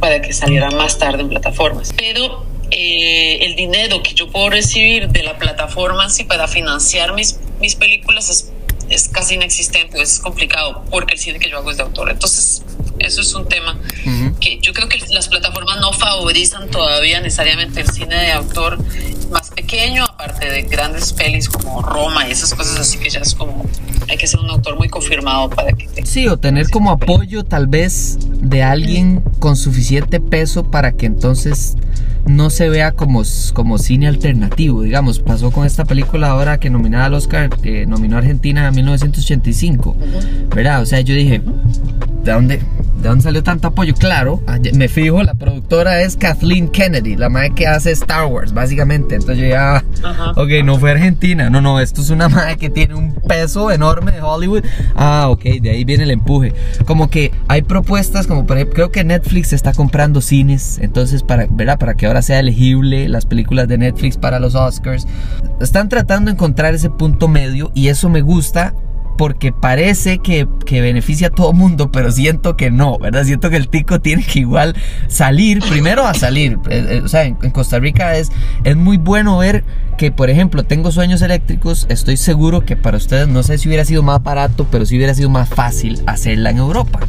para 0.00 0.20
que 0.22 0.32
saliera 0.32 0.70
más 0.70 0.98
tarde 0.98 1.22
en 1.22 1.28
plataformas, 1.28 1.92
pero 1.96 2.51
eh, 2.74 3.44
el 3.44 3.54
dinero 3.54 4.02
que 4.02 4.14
yo 4.14 4.30
puedo 4.30 4.48
recibir 4.48 5.08
de 5.08 5.22
la 5.22 5.38
plataforma 5.38 6.08
sí 6.08 6.24
para 6.24 6.48
financiar 6.48 7.12
mis, 7.12 7.38
mis 7.60 7.74
películas 7.74 8.30
es, 8.30 8.50
es 8.88 9.10
casi 9.10 9.34
inexistente, 9.34 10.00
es 10.00 10.18
complicado 10.18 10.82
porque 10.90 11.12
el 11.12 11.20
cine 11.20 11.38
que 11.38 11.50
yo 11.50 11.58
hago 11.58 11.70
es 11.70 11.76
de 11.76 11.82
autor. 11.82 12.10
Entonces, 12.10 12.62
eso 12.98 13.20
es 13.20 13.34
un 13.34 13.46
tema 13.46 13.72
uh 13.74 14.08
-huh. 14.08 14.38
que 14.38 14.58
yo 14.62 14.72
creo 14.72 14.88
que 14.88 14.98
las 15.10 15.28
plataformas 15.28 15.80
no 15.80 15.92
favorizan 15.92 16.70
todavía 16.70 17.20
necesariamente 17.20 17.82
el 17.82 17.90
cine 17.90 18.16
de 18.16 18.32
autor 18.32 18.78
más 19.30 19.50
pequeño, 19.50 20.04
aparte 20.04 20.50
de 20.50 20.62
grandes 20.62 21.12
pelis 21.12 21.50
como 21.50 21.82
Roma 21.82 22.26
y 22.26 22.32
esas 22.32 22.54
cosas 22.54 22.78
así 22.78 22.98
que 22.98 23.10
ya 23.10 23.20
es 23.20 23.34
como 23.34 23.66
hay 24.08 24.16
que 24.16 24.26
ser 24.26 24.40
un 24.40 24.50
autor 24.50 24.76
muy 24.76 24.88
confirmado 24.88 25.50
para 25.50 25.72
que 25.72 25.88
te... 25.88 26.06
sí 26.06 26.26
o 26.28 26.38
tener 26.38 26.70
como 26.70 26.90
apoyo 26.90 27.44
tal 27.44 27.66
vez 27.66 28.18
de 28.30 28.62
alguien 28.62 29.22
con 29.38 29.56
suficiente 29.56 30.20
peso 30.20 30.70
para 30.70 30.92
que 30.92 31.06
entonces 31.06 31.76
no 32.26 32.50
se 32.50 32.68
vea 32.68 32.92
como, 32.92 33.22
como 33.52 33.78
cine 33.78 34.06
alternativo, 34.06 34.82
digamos, 34.82 35.18
pasó 35.18 35.50
con 35.50 35.66
esta 35.66 35.84
película 35.84 36.30
ahora 36.30 36.58
que 36.58 36.70
nominada 36.70 37.06
al 37.06 37.14
Oscar, 37.14 37.50
que 37.50 37.86
nominó 37.86 38.16
a 38.16 38.20
Argentina 38.20 38.68
en 38.68 38.74
1985, 38.74 39.90
uh 39.90 39.94
-huh. 39.94 40.54
¿verdad? 40.54 40.82
O 40.82 40.86
sea, 40.86 41.00
yo 41.00 41.14
dije, 41.14 41.42
¿de 42.24 42.32
dónde, 42.32 42.60
¿de 43.02 43.08
dónde 43.08 43.22
salió 43.22 43.42
tanto 43.42 43.68
apoyo? 43.68 43.94
Claro, 43.94 44.40
me 44.74 44.88
fijo, 44.88 45.22
la 45.22 45.34
productora 45.34 46.00
es 46.02 46.16
Kathleen 46.16 46.68
Kennedy, 46.68 47.16
la 47.16 47.28
madre 47.28 47.50
que 47.50 47.66
hace 47.66 47.90
Star 47.90 48.26
Wars, 48.26 48.54
básicamente. 48.54 49.16
Entonces 49.16 49.38
yo 49.38 49.48
ya, 49.48 49.82
-huh. 50.02 50.32
ok, 50.36 50.64
no 50.64 50.78
fue 50.78 50.92
Argentina, 50.92 51.50
no, 51.50 51.60
no, 51.60 51.80
esto 51.80 52.00
es 52.00 52.10
una 52.10 52.28
madre 52.28 52.56
que 52.56 52.70
tiene 52.70 52.94
un 52.94 53.12
peso 53.12 53.70
enorme 53.70 54.12
de 54.12 54.22
Hollywood. 54.22 54.64
Ah, 54.94 55.26
ok, 55.28 55.42
de 55.60 55.70
ahí 55.70 55.84
viene 55.84 56.04
el 56.04 56.12
empuje. 56.12 56.54
Como 56.86 57.10
que 57.10 57.32
hay 57.48 57.62
propuestas, 57.62 58.26
como 58.26 58.46
por 58.46 58.56
ejemplo, 58.56 58.74
creo 58.74 58.92
que 58.92 59.02
Netflix 59.04 59.52
está 59.52 59.72
comprando 59.72 60.20
cines, 60.20 60.78
entonces, 60.80 61.22
para, 61.22 61.46
¿verdad? 61.50 61.78
Para 61.78 61.94
que 61.94 62.06
ahora 62.06 62.22
sea 62.22 62.38
elegible 62.38 63.08
las 63.08 63.26
películas 63.26 63.66
de 63.66 63.78
Netflix 63.78 64.16
para 64.16 64.38
los 64.38 64.54
Oscars. 64.54 65.06
Están 65.60 65.88
tratando 65.88 66.30
de 66.30 66.34
encontrar 66.34 66.74
ese 66.74 66.88
punto 66.90 67.28
medio 67.28 67.72
y 67.74 67.88
eso 67.88 68.08
me 68.08 68.20
gusta 68.20 68.74
porque 69.16 69.52
parece 69.52 70.18
que, 70.18 70.48
que, 70.66 70.80
beneficia 70.80 71.28
a 71.28 71.30
todo 71.30 71.52
mundo, 71.52 71.90
pero 71.92 72.10
siento 72.10 72.56
que 72.56 72.70
no, 72.70 72.98
¿verdad? 72.98 73.24
Siento 73.24 73.50
que 73.50 73.56
el 73.56 73.68
tico 73.68 74.00
tiene 74.00 74.24
que 74.24 74.40
igual 74.40 74.74
salir, 75.08 75.60
primero 75.68 76.06
a 76.06 76.14
salir. 76.14 76.58
Eh, 76.70 76.86
eh, 76.88 77.02
o 77.04 77.08
sea, 77.08 77.24
en, 77.24 77.34
Costa 77.50 77.78
Rica 77.78 78.16
es, 78.16 78.30
es 78.64 78.76
muy 78.76 78.96
bueno 78.96 79.38
ver 79.38 79.64
que, 79.98 80.10
por 80.10 80.30
ejemplo, 80.30 80.64
tengo 80.64 80.90
sueños 80.90 81.22
eléctricos, 81.22 81.86
estoy 81.88 82.16
seguro 82.16 82.64
que 82.64 82.76
para 82.76 82.96
ustedes, 82.96 83.28
no 83.28 83.42
sé 83.42 83.58
si 83.58 83.68
hubiera 83.68 83.84
sido 83.84 84.02
más 84.02 84.22
barato, 84.22 84.66
pero 84.70 84.86
si 84.86 84.96
hubiera 84.96 85.14
sido 85.14 85.30
más 85.30 85.48
fácil 85.48 86.02
hacerla 86.06 86.50
en 86.50 86.58
Europa. 86.58 87.00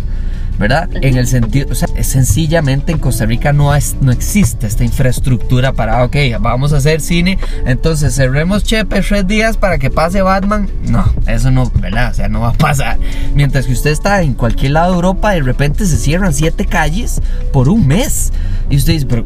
¿Verdad? 0.59 0.89
En 0.95 1.17
el 1.17 1.27
sentido, 1.27 1.67
o 1.71 1.75
sea, 1.75 1.87
sencillamente 2.03 2.91
en 2.91 2.99
Costa 2.99 3.25
Rica 3.25 3.53
no, 3.53 3.73
es, 3.73 3.95
no 4.01 4.11
existe 4.11 4.67
esta 4.67 4.83
infraestructura 4.83 5.73
para, 5.73 6.03
ok, 6.03 6.15
vamos 6.39 6.73
a 6.73 6.77
hacer 6.77 7.01
cine, 7.01 7.39
entonces 7.65 8.15
cerremos 8.15 8.63
Chepe 8.63 9.01
tres 9.13 9.27
días 9.27 9.57
para 9.57 9.77
que 9.77 9.91
pase 9.91 10.23
Batman. 10.23 10.67
No, 10.89 11.05
eso 11.27 11.51
no, 11.51 11.69
¿verdad? 11.75 12.09
O 12.09 12.13
sea, 12.15 12.27
no 12.29 12.41
va 12.41 12.49
a 12.49 12.53
pasar. 12.53 12.97
Mientras 13.35 13.67
que 13.67 13.73
usted 13.73 13.91
está 13.91 14.23
en 14.23 14.33
cualquier 14.33 14.71
lado 14.71 14.89
de 14.89 14.95
Europa, 14.95 15.31
de 15.31 15.41
repente 15.41 15.85
se 15.85 15.97
cierran 15.97 16.33
siete 16.33 16.65
calles 16.65 17.21
por 17.51 17.69
un 17.69 17.85
mes. 17.85 18.33
Y 18.71 18.77
usted 18.77 18.93
dice, 18.93 19.05
pero 19.05 19.23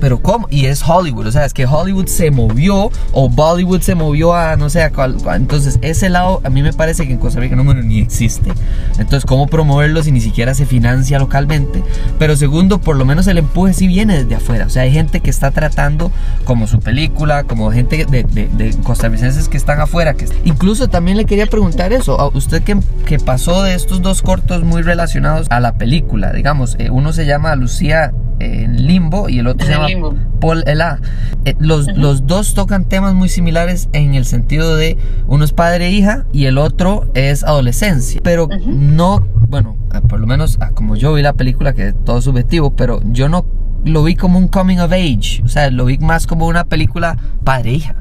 pero 0.00 0.20
¿cómo? 0.22 0.46
Y 0.50 0.66
es 0.66 0.82
Hollywood, 0.86 1.26
o 1.26 1.32
sea, 1.32 1.44
es 1.44 1.52
que 1.52 1.66
Hollywood 1.66 2.06
se 2.06 2.30
movió 2.30 2.90
o 3.12 3.28
Bollywood 3.28 3.80
se 3.80 3.94
movió 3.94 4.34
a 4.34 4.56
no 4.56 4.70
sé 4.70 4.82
a 4.82 4.90
cuál. 4.90 5.16
Entonces, 5.34 5.78
ese 5.82 6.08
lado 6.08 6.40
a 6.44 6.50
mí 6.50 6.62
me 6.62 6.72
parece 6.72 7.06
que 7.06 7.12
en 7.12 7.18
Costa 7.18 7.40
Rica 7.40 7.56
no 7.56 7.64
bueno, 7.64 7.82
ni 7.82 8.00
existe. 8.00 8.52
Entonces, 8.98 9.24
¿cómo 9.24 9.46
promoverlo 9.46 10.02
si 10.02 10.12
ni 10.12 10.20
siquiera 10.20 10.54
se 10.54 10.66
financia 10.66 11.18
localmente? 11.18 11.82
Pero 12.18 12.36
segundo, 12.36 12.80
por 12.80 12.96
lo 12.96 13.04
menos 13.04 13.26
el 13.26 13.38
empuje 13.38 13.74
sí 13.74 13.86
viene 13.86 14.22
desde 14.22 14.36
afuera. 14.36 14.66
O 14.66 14.70
sea, 14.70 14.82
hay 14.82 14.92
gente 14.92 15.20
que 15.20 15.30
está 15.30 15.50
tratando, 15.50 16.10
como 16.44 16.66
su 16.66 16.80
película, 16.80 17.44
como 17.44 17.70
gente 17.70 18.06
de, 18.06 18.24
de, 18.24 18.48
de 18.48 18.74
costarricenses 18.82 19.48
que 19.48 19.56
están 19.56 19.80
afuera. 19.80 20.14
Que... 20.14 20.26
Incluso 20.44 20.88
también 20.88 21.16
le 21.16 21.24
quería 21.24 21.46
preguntar 21.46 21.92
eso, 21.92 22.20
a 22.20 22.28
usted 22.28 22.62
que, 22.62 22.78
que 23.06 23.18
pasó 23.18 23.62
de 23.62 23.74
estos 23.74 24.02
dos 24.02 24.22
cortos 24.22 24.64
muy 24.64 24.82
relacionados 24.82 25.46
a 25.50 25.60
la 25.60 25.74
película, 25.74 26.32
digamos, 26.32 26.76
eh, 26.78 26.90
uno 26.90 27.12
se 27.12 27.26
llama 27.26 27.54
Lucía 27.56 28.12
en 28.38 28.86
Limbo 28.86 29.28
y 29.28 29.38
el 29.38 29.46
otro 29.46 29.66
se 29.70 29.76
llama 29.76 29.88
Limbo. 29.88 30.14
Paul 30.40 30.62
Ela. 30.66 31.00
Eh, 31.44 31.54
los, 31.58 31.86
uh 31.86 31.90
-huh. 31.90 31.96
los 31.96 32.26
dos 32.26 32.54
tocan 32.54 32.84
temas 32.84 33.14
muy 33.14 33.28
similares 33.28 33.88
en 33.92 34.14
el 34.14 34.24
sentido 34.24 34.76
de 34.76 34.98
uno 35.26 35.44
es 35.44 35.52
padre 35.52 35.86
e 35.86 35.90
hija 35.90 36.26
y 36.32 36.46
el 36.46 36.58
otro 36.58 37.10
es 37.14 37.44
adolescencia. 37.44 38.20
Pero 38.22 38.44
uh 38.44 38.48
-huh. 38.48 38.66
no, 38.66 39.26
bueno, 39.48 39.76
por 40.08 40.20
lo 40.20 40.26
menos 40.26 40.58
como 40.74 40.96
yo 40.96 41.12
vi 41.14 41.22
la 41.22 41.32
película, 41.32 41.72
que 41.72 41.88
es 41.88 41.94
todo 42.04 42.20
subjetivo, 42.20 42.70
pero 42.74 43.00
yo 43.12 43.28
no 43.28 43.44
lo 43.84 44.02
vi 44.04 44.14
como 44.14 44.38
un 44.38 44.48
coming 44.48 44.78
of 44.78 44.92
age. 44.92 45.42
O 45.44 45.48
sea, 45.48 45.70
lo 45.70 45.86
vi 45.86 45.98
más 45.98 46.26
como 46.26 46.46
una 46.46 46.64
película 46.64 47.16
padre 47.44 47.70
e 47.70 47.74
hija. 47.74 47.96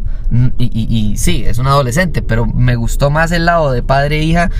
Y, 0.59 1.15
sí, 1.17 1.43
es 1.45 1.57
un 1.57 1.67
adolescente, 1.67 2.21
pero 2.21 2.45
me 2.45 2.75
gustó 2.75 3.09
más 3.09 3.31
el 3.31 3.45
lado 3.45 3.71
de 3.71 3.81
padre 3.81 4.19
e 4.19 4.23
hija. 4.23 4.51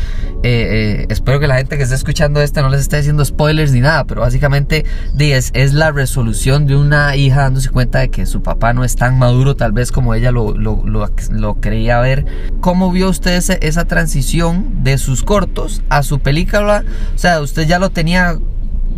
Eh, 0.41 1.01
eh, 1.01 1.05
espero 1.09 1.39
que 1.39 1.47
la 1.47 1.57
gente 1.57 1.77
que 1.77 1.83
esté 1.83 1.95
escuchando 1.95 2.41
esta 2.41 2.61
no 2.61 2.69
les 2.69 2.81
esté 2.81 2.97
diciendo 2.97 3.23
spoilers 3.23 3.71
ni 3.71 3.81
nada, 3.81 4.05
pero 4.05 4.21
básicamente 4.21 4.85
es, 5.17 5.51
es, 5.53 5.73
la 5.73 5.91
resolución 5.91 6.65
de 6.65 6.75
una 6.75 7.15
hija 7.15 7.41
dándose 7.41 7.69
cuenta 7.69 7.99
de 7.99 8.09
que 8.09 8.25
su 8.25 8.41
papá 8.41 8.73
no 8.73 8.83
es 8.83 8.95
tan 8.95 9.19
maduro, 9.19 9.55
tal 9.55 9.71
vez 9.71 9.91
como 9.91 10.15
ella 10.15 10.31
lo, 10.31 10.55
lo, 10.55 10.83
lo, 10.85 11.55
creía 11.55 11.99
ver. 11.99 12.25
¿Cómo 12.61 12.91
vio 12.91 13.09
usted 13.09 13.35
ese, 13.35 13.59
esa 13.61 13.85
transición 13.85 14.83
de 14.83 14.97
sus 14.97 15.23
cortos 15.23 15.83
a 15.89 16.03
su 16.03 16.19
película? 16.19 16.83
O 17.15 17.17
sea, 17.17 17.41
usted 17.41 17.67
ya 17.67 17.79
lo 17.79 17.89
tenía 17.89 18.39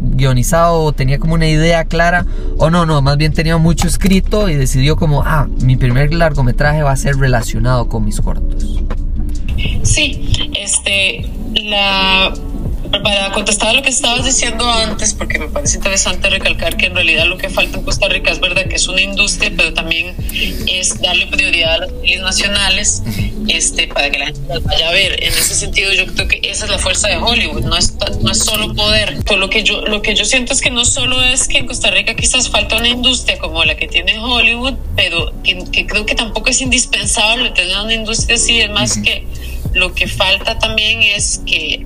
guionizado 0.01 0.91
tenía 0.93 1.19
como 1.19 1.35
una 1.35 1.47
idea 1.47 1.85
clara 1.85 2.25
o 2.57 2.69
no, 2.69 2.85
no, 2.85 3.01
más 3.01 3.17
bien 3.17 3.33
tenía 3.33 3.57
mucho 3.57 3.87
escrito 3.87 4.49
y 4.49 4.55
decidió 4.55 4.95
como, 4.95 5.23
ah, 5.23 5.47
mi 5.61 5.75
primer 5.75 6.13
largometraje 6.13 6.83
va 6.83 6.91
a 6.91 6.97
ser 6.97 7.17
relacionado 7.17 7.87
con 7.87 8.03
mis 8.03 8.19
cortos. 8.19 8.81
Sí, 9.83 10.31
este, 10.59 11.29
la 11.53 12.33
para 12.99 13.31
contestar 13.31 13.69
a 13.69 13.73
lo 13.73 13.81
que 13.81 13.89
estabas 13.89 14.25
diciendo 14.25 14.69
antes, 14.69 15.13
porque 15.13 15.39
me 15.39 15.47
parece 15.47 15.77
interesante 15.77 16.29
recalcar 16.29 16.75
que 16.77 16.87
en 16.87 16.95
realidad 16.95 17.25
lo 17.25 17.37
que 17.37 17.49
falta 17.49 17.77
en 17.77 17.83
Costa 17.83 18.07
Rica 18.09 18.31
es 18.31 18.39
verdad 18.39 18.65
que 18.65 18.75
es 18.75 18.87
una 18.87 19.01
industria, 19.01 19.51
pero 19.55 19.73
también 19.73 20.15
es 20.67 20.99
darle 21.01 21.27
prioridad 21.27 21.75
a 21.75 21.77
las 21.79 21.91
pelis 21.93 22.21
nacionales 22.21 23.03
este, 23.47 23.87
para 23.87 24.09
que 24.09 24.19
la 24.19 24.25
gente 24.27 24.41
las 24.47 24.63
vaya 24.63 24.89
a 24.89 24.91
ver. 24.91 25.23
En 25.23 25.33
ese 25.33 25.55
sentido, 25.55 25.91
yo 25.93 26.05
creo 26.07 26.27
que 26.27 26.39
esa 26.43 26.65
es 26.65 26.71
la 26.71 26.79
fuerza 26.79 27.07
de 27.07 27.17
Hollywood, 27.17 27.63
no 27.63 27.77
es, 27.77 27.93
no 28.21 28.31
es 28.31 28.39
solo 28.39 28.73
poder. 28.73 29.23
Todo 29.23 29.37
lo, 29.37 29.49
que 29.49 29.63
yo, 29.63 29.81
lo 29.81 30.01
que 30.01 30.15
yo 30.15 30.25
siento 30.25 30.53
es 30.53 30.61
que 30.61 30.69
no 30.69 30.83
solo 30.85 31.21
es 31.21 31.47
que 31.47 31.59
en 31.59 31.67
Costa 31.67 31.91
Rica 31.91 32.13
quizás 32.15 32.49
falta 32.49 32.77
una 32.77 32.89
industria 32.89 33.39
como 33.39 33.63
la 33.63 33.75
que 33.75 33.87
tiene 33.87 34.19
Hollywood, 34.19 34.73
pero 34.95 35.31
que, 35.43 35.63
que 35.71 35.87
creo 35.87 36.05
que 36.05 36.15
tampoco 36.15 36.49
es 36.49 36.61
indispensable 36.61 37.51
tener 37.51 37.77
una 37.79 37.93
industria 37.93 38.35
así, 38.35 38.59
es 38.59 38.69
más 38.69 38.97
que 38.97 39.25
lo 39.73 39.93
que 39.93 40.07
falta 40.07 40.59
también 40.59 41.01
es 41.01 41.41
que 41.45 41.81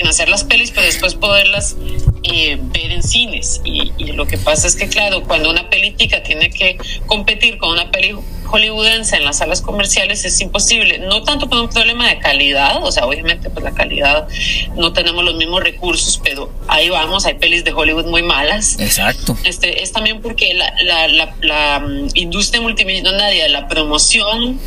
financiar 0.00 0.30
las 0.30 0.44
pelis, 0.44 0.70
pero 0.70 0.86
después 0.86 1.14
poderlas 1.14 1.76
eh, 2.22 2.58
ver 2.58 2.90
en 2.90 3.02
cines. 3.02 3.60
Y, 3.64 3.90
lo 4.12 4.26
que 4.26 4.38
pasa 4.38 4.66
es 4.66 4.74
que, 4.74 4.88
claro, 4.88 5.22
cuando 5.24 5.50
una 5.50 5.68
pelítica 5.68 6.22
tiene 6.22 6.48
que 6.50 6.78
competir 7.06 7.58
con 7.58 7.70
una 7.70 7.90
peli 7.90 8.14
hollywoodense 8.46 9.16
en 9.16 9.24
las 9.24 9.38
salas 9.38 9.60
comerciales 9.60 10.24
es 10.24 10.40
imposible, 10.40 10.98
no 10.98 11.22
tanto 11.22 11.48
por 11.48 11.60
un 11.60 11.68
problema 11.68 12.08
de 12.08 12.18
calidad, 12.18 12.82
o 12.82 12.90
sea, 12.90 13.06
obviamente 13.06 13.48
pues 13.48 13.62
la 13.62 13.72
calidad 13.72 14.26
no 14.74 14.92
tenemos 14.92 15.22
los 15.22 15.36
mismos 15.36 15.62
recursos, 15.62 16.20
pero 16.24 16.52
ahí 16.66 16.88
vamos, 16.88 17.26
hay 17.26 17.34
pelis 17.34 17.62
de 17.62 17.72
Hollywood 17.72 18.06
muy 18.06 18.22
malas. 18.22 18.76
Exacto. 18.80 19.36
Este, 19.44 19.82
es 19.82 19.92
también 19.92 20.20
porque 20.20 20.54
la, 20.54 20.72
la, 20.82 21.08
la, 21.08 21.34
la 21.42 21.80
mm, 21.80 22.08
industria 22.14 22.60
multimillonaria 22.60 23.44
de 23.44 23.50
la 23.50 23.68
promoción 23.68 24.58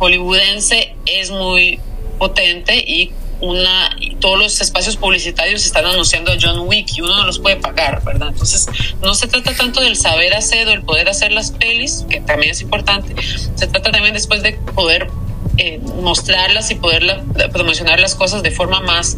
hollywoodense 0.00 0.94
es 1.06 1.30
muy 1.30 1.78
potente 2.18 2.76
y 2.76 3.12
una 3.40 3.96
todos 4.20 4.38
los 4.38 4.60
espacios 4.60 4.96
publicitarios 4.96 5.64
están 5.64 5.86
anunciando 5.86 6.32
a 6.32 6.36
John 6.40 6.66
Wick 6.66 6.96
y 6.96 7.00
uno 7.02 7.16
no 7.16 7.26
los 7.26 7.38
puede 7.38 7.56
pagar, 7.56 8.02
¿verdad? 8.04 8.28
Entonces, 8.28 8.68
no 9.00 9.14
se 9.14 9.28
trata 9.28 9.54
tanto 9.54 9.80
del 9.80 9.96
saber 9.96 10.34
hacer 10.34 10.68
o 10.68 10.72
el 10.72 10.82
poder 10.82 11.08
hacer 11.08 11.32
las 11.32 11.52
pelis, 11.52 12.04
que 12.08 12.20
también 12.20 12.52
es 12.52 12.60
importante, 12.60 13.14
se 13.22 13.66
trata 13.66 13.90
también 13.90 14.14
después 14.14 14.42
de 14.42 14.52
poder 14.74 15.08
eh, 15.58 15.80
mostrarlas 16.02 16.70
y 16.70 16.76
poder 16.76 17.20
promocionar 17.52 17.98
las 17.98 18.14
cosas 18.14 18.44
de 18.44 18.52
forma 18.52 18.80
más 18.80 19.16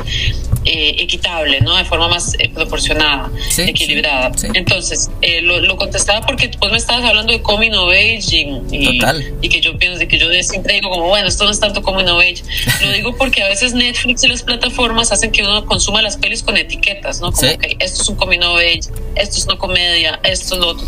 eh, 0.64 0.97
equitable, 0.99 1.61
¿no? 1.61 1.76
De 1.76 1.85
forma 1.85 2.09
más 2.09 2.35
eh, 2.38 2.49
proporcionada, 2.49 3.30
equilibrada. 3.59 4.32
Entonces, 4.54 5.11
lo, 5.42 5.76
contestaba 5.76 6.25
porque 6.26 6.49
pues 6.59 6.73
me 6.73 6.78
estabas 6.78 7.04
hablando 7.04 7.32
de 7.32 7.42
coming 7.42 7.73
of 7.73 7.90
age 7.90 8.47
y, 8.70 9.49
que 9.49 9.61
yo 9.61 9.76
pienso 9.76 10.06
que 10.09 10.18
yo 10.18 10.28
siempre 10.42 10.75
digo 10.75 10.88
como, 10.88 11.09
bueno, 11.09 11.28
esto 11.28 11.44
no 11.44 11.50
es 11.50 11.61
tanto 11.61 11.82
coming 11.82 12.06
of 12.06 12.20
age. 12.20 12.42
lo 12.85 12.92
digo 12.92 13.14
porque 13.16 13.42
a 13.42 13.49
veces 13.49 13.75
Netflix 13.75 14.25
y 14.25 14.28
las 14.28 14.42
plataformas 14.42 15.12
hacen 15.12 15.32
que 15.32 15.42
uno 15.42 15.66
consuma 15.66 16.00
las 16.00 16.16
pelis 16.16 16.42
con 16.42 16.56
etiquetas, 16.56 17.20
¿no? 17.20 17.32
Como, 17.32 17.59
que 17.59 17.76
esto 17.78 18.02
es 18.02 18.09
un 18.09 18.16
coming 18.16 18.40
of 18.40 18.56
age, 18.59 18.90
esto 19.14 19.37
es 19.37 19.44
una 19.44 19.59
comedia, 19.59 20.20
esto 20.25 20.54
es 20.54 20.61
lo 20.61 20.68
otro. 20.68 20.87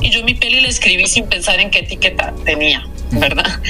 Y 0.00 0.10
yo 0.10 0.22
mi 0.22 0.34
peli 0.34 0.60
la 0.60 0.68
escribí 0.68 1.06
sin 1.08 1.26
pensar 1.26 1.58
en 1.58 1.70
qué 1.70 1.80
etiqueta 1.80 2.32
tenía. 2.44 2.86
¿verdad? 3.12 3.60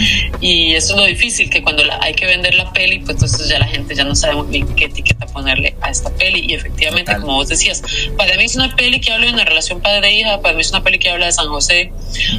Y 0.40 0.74
eso 0.74 0.94
es 0.94 1.00
lo 1.00 1.06
difícil, 1.06 1.50
que 1.50 1.62
cuando 1.62 1.82
hay 2.00 2.14
que 2.14 2.26
vender 2.26 2.54
la 2.54 2.72
peli, 2.72 2.98
pues 3.00 3.16
entonces 3.16 3.48
ya 3.48 3.58
la 3.58 3.66
gente 3.66 3.94
ya 3.94 4.04
no 4.04 4.14
sabe 4.14 4.36
muy 4.36 4.46
bien 4.48 4.74
qué 4.74 4.86
etiqueta 4.86 5.26
ponerle 5.26 5.74
a 5.80 5.90
esta 5.90 6.10
peli. 6.10 6.44
Y 6.48 6.54
efectivamente, 6.54 7.14
como 7.20 7.34
vos 7.34 7.48
decías, 7.48 7.82
para 8.16 8.36
mí 8.36 8.44
es 8.44 8.56
una 8.56 8.74
peli 8.74 9.00
que 9.00 9.12
habla 9.12 9.26
de 9.26 9.32
una 9.32 9.44
relación 9.44 9.80
padre-hija, 9.80 10.40
para 10.40 10.54
mí 10.54 10.60
es 10.60 10.70
una 10.70 10.82
peli 10.82 10.98
que 10.98 11.10
habla 11.10 11.26
de 11.26 11.32
San 11.32 11.48
José, 11.48 11.92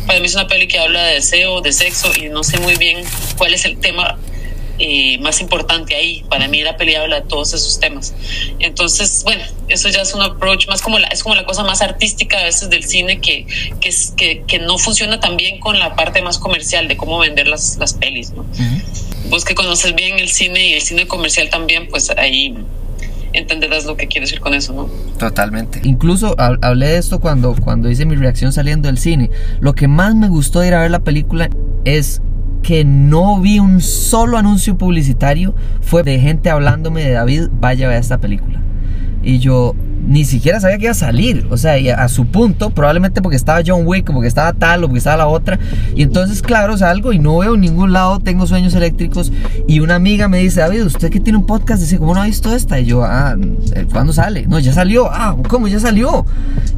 para 0.07 0.19
mí 0.19 0.25
es 0.25 0.35
una 0.35 0.47
peli 0.47 0.67
que 0.67 0.79
habla 0.79 1.03
de 1.03 1.15
deseo, 1.15 1.61
de 1.61 1.71
sexo, 1.71 2.11
y 2.15 2.29
no 2.29 2.43
sé 2.43 2.59
muy 2.59 2.75
bien 2.75 3.03
cuál 3.37 3.53
es 3.53 3.65
el 3.65 3.77
tema 3.77 4.17
eh, 4.79 5.17
más 5.19 5.41
importante 5.41 5.95
ahí. 5.95 6.23
Para 6.29 6.47
mí 6.47 6.61
la 6.61 6.77
peli 6.77 6.95
habla 6.95 7.21
de 7.21 7.27
todos 7.27 7.53
esos 7.53 7.79
temas. 7.79 8.13
Entonces, 8.59 9.21
bueno, 9.23 9.43
eso 9.67 9.89
ya 9.89 10.01
es 10.01 10.13
un 10.13 10.21
approach 10.21 10.67
más 10.67 10.81
como 10.81 10.99
la, 10.99 11.07
es 11.07 11.23
como 11.23 11.35
la 11.35 11.45
cosa 11.45 11.63
más 11.63 11.81
artística 11.81 12.39
a 12.39 12.43
veces 12.43 12.69
del 12.69 12.83
cine 12.83 13.19
que, 13.19 13.45
que, 13.79 13.89
es, 13.89 14.13
que, 14.15 14.43
que 14.47 14.59
no 14.59 14.77
funciona 14.77 15.19
tan 15.19 15.37
bien 15.37 15.59
con 15.59 15.79
la 15.79 15.95
parte 15.95 16.21
más 16.21 16.37
comercial 16.37 16.87
de 16.87 16.97
cómo 16.97 17.19
vender 17.19 17.47
las, 17.47 17.77
las 17.77 17.93
pelis. 17.93 18.31
¿no? 18.31 18.45
Vos 19.29 19.45
que 19.45 19.55
conoces 19.55 19.95
bien 19.95 20.19
el 20.19 20.29
cine 20.29 20.69
y 20.69 20.73
el 20.73 20.81
cine 20.81 21.07
comercial 21.07 21.49
también, 21.49 21.87
pues 21.87 22.09
ahí 22.17 22.55
entenderás 23.33 23.85
lo 23.85 23.97
que 23.97 24.07
quiero 24.07 24.25
decir 24.25 24.39
con 24.39 24.53
eso, 24.53 24.73
¿no? 24.73 24.89
Totalmente. 25.17 25.81
Incluso 25.83 26.35
hablé 26.37 26.87
de 26.87 26.97
esto 26.97 27.19
cuando, 27.19 27.55
cuando 27.55 27.89
hice 27.89 28.05
mi 28.05 28.15
reacción 28.15 28.51
saliendo 28.53 28.87
del 28.87 28.97
cine. 28.97 29.29
Lo 29.59 29.73
que 29.73 29.87
más 29.87 30.15
me 30.15 30.29
gustó 30.29 30.59
de 30.59 30.67
ir 30.67 30.73
a 30.73 30.81
ver 30.81 30.91
la 30.91 30.99
película 30.99 31.49
es 31.83 32.21
que 32.65 32.83
no 32.83 33.39
vi 33.41 33.59
un 33.59 33.79
solo 33.79 34.39
anuncio 34.39 34.75
publicitario 34.75 35.53
fue 35.81 36.01
de 36.01 36.19
gente 36.19 36.49
hablándome 36.49 37.03
de 37.03 37.11
David, 37.11 37.49
vaya 37.61 37.85
a 37.85 37.89
ver 37.89 37.99
esta 37.99 38.17
película. 38.17 38.59
Y 39.21 39.37
yo, 39.37 39.75
ni 40.07 40.25
siquiera 40.25 40.59
sabía 40.59 40.77
que 40.77 40.83
iba 40.85 40.91
a 40.91 40.95
salir. 40.95 41.47
O 41.49 41.57
sea, 41.57 41.75
a 41.95 42.07
su 42.07 42.25
punto, 42.25 42.69
probablemente 42.69 43.21
porque 43.21 43.35
estaba 43.35 43.61
John 43.65 43.83
Wick, 43.85 44.11
porque 44.11 44.27
estaba 44.27 44.53
tal 44.53 44.83
o 44.83 44.87
porque 44.87 44.99
estaba 44.99 45.17
la 45.17 45.27
otra. 45.27 45.59
Y 45.95 46.03
entonces, 46.03 46.41
claro, 46.41 46.77
salgo 46.77 47.13
y 47.13 47.19
no 47.19 47.37
veo 47.37 47.57
ningún 47.57 47.93
lado, 47.93 48.19
tengo 48.19 48.47
sueños 48.47 48.73
eléctricos. 48.73 49.31
Y 49.67 49.79
una 49.79 49.95
amiga 49.95 50.27
me 50.27 50.39
dice, 50.39 50.61
David, 50.61 50.85
usted 50.85 51.09
que 51.09 51.19
tiene 51.19 51.39
un 51.39 51.45
podcast, 51.45 51.81
dice, 51.81 51.97
¿cómo 51.97 52.13
no 52.13 52.21
ha 52.21 52.25
visto 52.25 52.53
esta? 52.53 52.79
Y 52.79 52.85
yo, 52.85 53.03
ah, 53.03 53.35
eh, 53.75 53.87
¿cuándo 53.91 54.13
sale? 54.13 54.45
No, 54.47 54.59
ya 54.59 54.73
salió. 54.73 55.09
Ah, 55.11 55.35
¿cómo 55.49 55.67
ya 55.67 55.79
salió? 55.79 56.25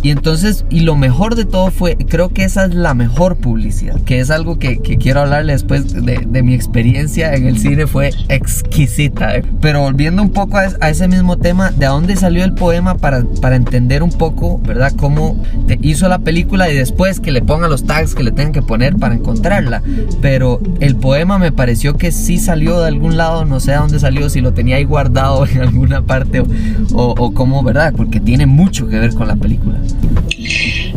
Y 0.02 0.12
entonces, 0.12 0.66
y 0.70 0.82
lo 0.82 0.96
mejor 0.96 1.36
de 1.36 1.46
todo 1.46 1.72
fue, 1.72 1.98
creo 1.98 2.30
que 2.30 2.44
esa 2.44 2.66
es 2.66 2.76
la 2.76 2.94
mejor 2.94 3.38
publicidad, 3.38 4.00
que 4.02 4.20
es 4.20 4.30
algo 4.30 4.60
que, 4.60 4.78
quiero 4.80 5.22
hablarle 5.22 5.54
después 5.54 5.94
de, 5.94 6.44
mi 6.44 6.54
experiencia 6.54 7.34
en 7.34 7.46
el 7.46 7.60
cine, 7.60 7.88
fue 7.88 8.12
exquisita. 8.30 9.34
Pero 9.60 9.82
volviendo 9.82 10.22
un 10.22 10.30
poco 10.30 10.58
a, 10.58 10.70
a 10.80 10.90
ese 10.90 11.08
mismo 11.08 11.38
tema, 11.38 11.72
¿de 11.72 11.88
dónde 11.88 12.16
salió 12.16 12.44
el 12.44 12.54
poema 12.54 12.96
para 12.96 13.17
para, 13.42 13.56
entender 13.56 14.04
un 14.04 14.12
poco, 14.12 14.60
¿verdad? 14.60 14.94
Cómo 14.98 15.42
te 15.68 15.78
hizo 15.82 16.08
la 16.08 16.20
película 16.20 16.70
y 16.72 16.76
después 16.76 17.20
que 17.20 17.32
le 17.32 17.42
pongan 17.42 17.70
los 17.70 17.86
tags 17.86 18.16
que 18.16 18.24
le 18.24 18.32
tengan 18.32 18.54
que 18.54 18.62
poner 18.62 18.98
para 18.98 19.16
encontrarla. 19.16 19.82
Pero 20.22 20.60
el 20.80 20.96
poema 20.96 21.38
me 21.38 21.52
pareció 21.52 21.98
que 21.98 22.12
sí 22.12 22.38
salió 22.38 22.80
de 22.80 22.88
algún 22.88 23.18
lado, 23.18 23.46
no 23.46 23.60
sé 23.60 23.74
a 23.74 23.80
dónde 23.80 24.00
salió, 24.00 24.30
si 24.30 24.42
lo 24.42 24.54
tenía 24.54 24.78
ahí 24.78 24.84
guardado 24.84 25.46
en 25.52 25.62
alguna 25.62 26.02
parte 26.02 26.42
o, 26.42 26.46
o, 26.94 27.34
cómo, 27.34 27.64
¿verdad? 27.64 27.94
Porque 27.96 28.20
tiene 28.20 28.46
mucho 28.46 28.88
que 28.88 29.00
ver 29.00 29.14
con 29.14 29.28
la 29.28 29.36
película. 29.36 29.78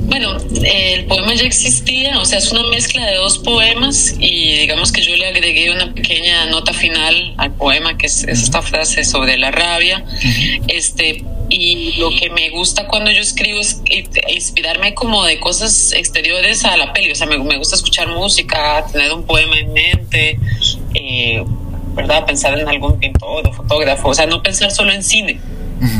Bueno, 0.06 0.36
el 0.64 1.04
poema 1.04 1.34
ya 1.34 1.44
existía, 1.44 2.18
o 2.18 2.24
sea, 2.24 2.38
es 2.38 2.50
una 2.50 2.64
mezcla 2.68 3.06
de 3.06 3.16
dos 3.16 3.38
poemas 3.38 4.14
y 4.18 4.58
digamos 4.58 4.92
que 4.92 5.02
yo 5.02 5.14
le 5.16 5.26
agregué 5.26 5.70
una 5.70 5.94
pequeña 5.94 6.46
nota 6.46 6.72
final 6.72 7.34
al 7.36 7.52
poema, 7.52 7.96
que 7.96 8.06
es, 8.06 8.24
esta 8.24 8.62
frase 8.62 9.04
sobre 9.04 9.38
la 9.38 9.50
rabia. 9.50 10.04
Este, 10.68 11.24
y 11.50 11.96
lo 11.96 12.10
que 12.10 12.30
me 12.30 12.48
gusta 12.50 12.86
cuando 12.86 13.10
yo 13.10 13.20
escribo 13.20 13.60
es 13.60 13.82
inspirarme 14.28 14.94
como 14.94 15.24
de 15.24 15.40
cosas 15.40 15.92
exteriores 15.92 16.64
a 16.64 16.76
la 16.76 16.92
peli, 16.92 17.10
o 17.10 17.14
sea, 17.14 17.26
me, 17.26 17.36
gusta 17.58 17.74
escuchar 17.74 18.08
música, 18.08 18.86
tener 18.92 19.12
un 19.12 19.24
poema 19.24 19.58
en 19.58 19.72
mente, 19.72 20.38
eh, 20.94 21.44
¿verdad? 21.94 22.24
Pensar 22.24 22.56
en 22.58 22.68
algún 22.68 22.98
pintor 23.00 23.48
o 23.48 23.52
fotógrafo, 23.52 24.08
o 24.08 24.14
sea, 24.14 24.26
no 24.26 24.42
pensar 24.42 24.70
solo 24.70 24.92
en 24.92 25.02
cine, 25.02 25.40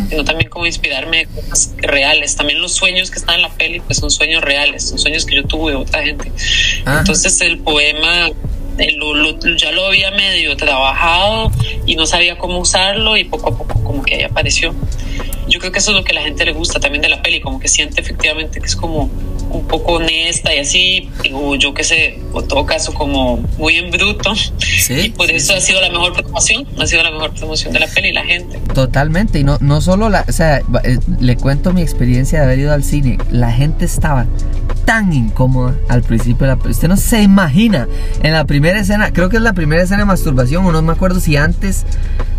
sino 0.09 0.25
también 0.25 0.49
como 0.51 0.67
inspirarme 0.67 1.23
en 1.23 1.29
cosas 1.29 1.75
reales. 1.79 2.37
También 2.37 2.61
los 2.61 2.73
sueños 2.73 3.11
que 3.11 3.19
están 3.19 3.37
en 3.37 3.43
la 3.43 3.49
peli, 3.49 3.81
pues 3.81 3.99
son 3.99 4.11
sueños 4.11 4.43
reales, 4.43 4.89
son 4.89 4.99
sueños 4.99 5.25
que 5.25 5.35
yo 5.35 5.45
tuve 5.45 5.73
de 5.73 5.79
otra 5.79 6.03
gente. 6.03 6.31
Ah. 6.85 6.99
Entonces 7.01 7.41
el 7.41 7.59
poema 7.59 8.29
eh, 8.79 8.97
ya 9.57 9.73
lo 9.73 9.87
había 9.87 10.11
medio 10.13 10.57
trabajado 10.57 11.51
y 11.87 11.97
no 11.97 12.07
sabía 12.07 12.39
cómo 12.39 12.59
usarlo 12.59 13.17
y 13.17 13.25
poco 13.25 13.49
a 13.49 13.59
poco 13.59 13.83
como 13.83 14.03
que 14.03 14.15
ahí 14.15 14.23
apareció 14.23 14.75
yo 15.61 15.65
creo 15.65 15.73
que 15.73 15.79
eso 15.81 15.91
es 15.91 15.99
lo 15.99 16.05
que 16.05 16.13
a 16.13 16.15
la 16.15 16.23
gente 16.23 16.43
le 16.47 16.53
gusta 16.53 16.81
también 16.81 17.03
de 17.03 17.11
la 17.11 17.21
peli, 17.21 17.43
como 17.43 17.61
que 17.61 17.69
siente 17.69 18.01
efectivamente 18.01 18.61
que 18.61 18.67
es 18.67 18.75
como 18.75 19.11
un 19.51 19.69
poco 19.69 19.97
honesta 19.97 20.55
y 20.55 20.59
así, 20.59 21.11
o 21.35 21.55
yo 21.55 21.75
qué 21.75 21.85
sé, 21.85 22.19
o 22.33 22.41
todo 22.41 22.65
caso 22.65 22.95
como 22.95 23.37
muy 23.59 23.77
en 23.77 23.91
bruto. 23.91 24.35
Sí, 24.35 24.95
y 24.95 25.11
por 25.11 25.31
eso 25.31 25.53
ha 25.53 25.61
sido 25.61 25.83
la 25.83 25.91
mejor 25.91 26.15
promoción, 26.15 26.67
ha 26.79 26.87
sido 26.87 27.03
la 27.03 27.11
mejor 27.11 27.35
promoción 27.35 27.75
de 27.75 27.81
la 27.81 27.89
peli, 27.89 28.11
la 28.11 28.25
gente. 28.25 28.59
Totalmente, 28.73 29.39
y 29.39 29.45
no, 29.45 29.59
no 29.61 29.83
solo 29.83 30.09
la, 30.09 30.25
o 30.27 30.33
sea, 30.33 30.63
eh, 30.83 30.99
le 31.21 31.37
cuento 31.37 31.75
mi 31.75 31.83
experiencia 31.83 32.39
de 32.39 32.45
haber 32.47 32.59
ido 32.61 32.73
al 32.73 32.83
cine, 32.83 33.19
la 33.31 33.53
gente 33.53 33.85
estaba 33.85 34.27
tan 34.85 35.13
incómoda 35.13 35.75
al 35.89 36.03
principio 36.03 36.47
de 36.47 36.55
la. 36.55 36.71
Usted 36.71 36.89
no 36.89 36.97
se 36.97 37.23
imagina. 37.23 37.87
En 38.23 38.33
la 38.33 38.45
primera 38.45 38.79
escena, 38.81 39.13
creo 39.13 39.29
que 39.29 39.37
es 39.37 39.43
la 39.43 39.53
primera 39.53 39.83
escena 39.83 40.01
de 40.01 40.07
masturbación, 40.07 40.65
o 40.67 40.73
no 40.73 40.83
me 40.83 40.93
acuerdo 40.93 41.21
si 41.21 41.37
antes. 41.37 41.85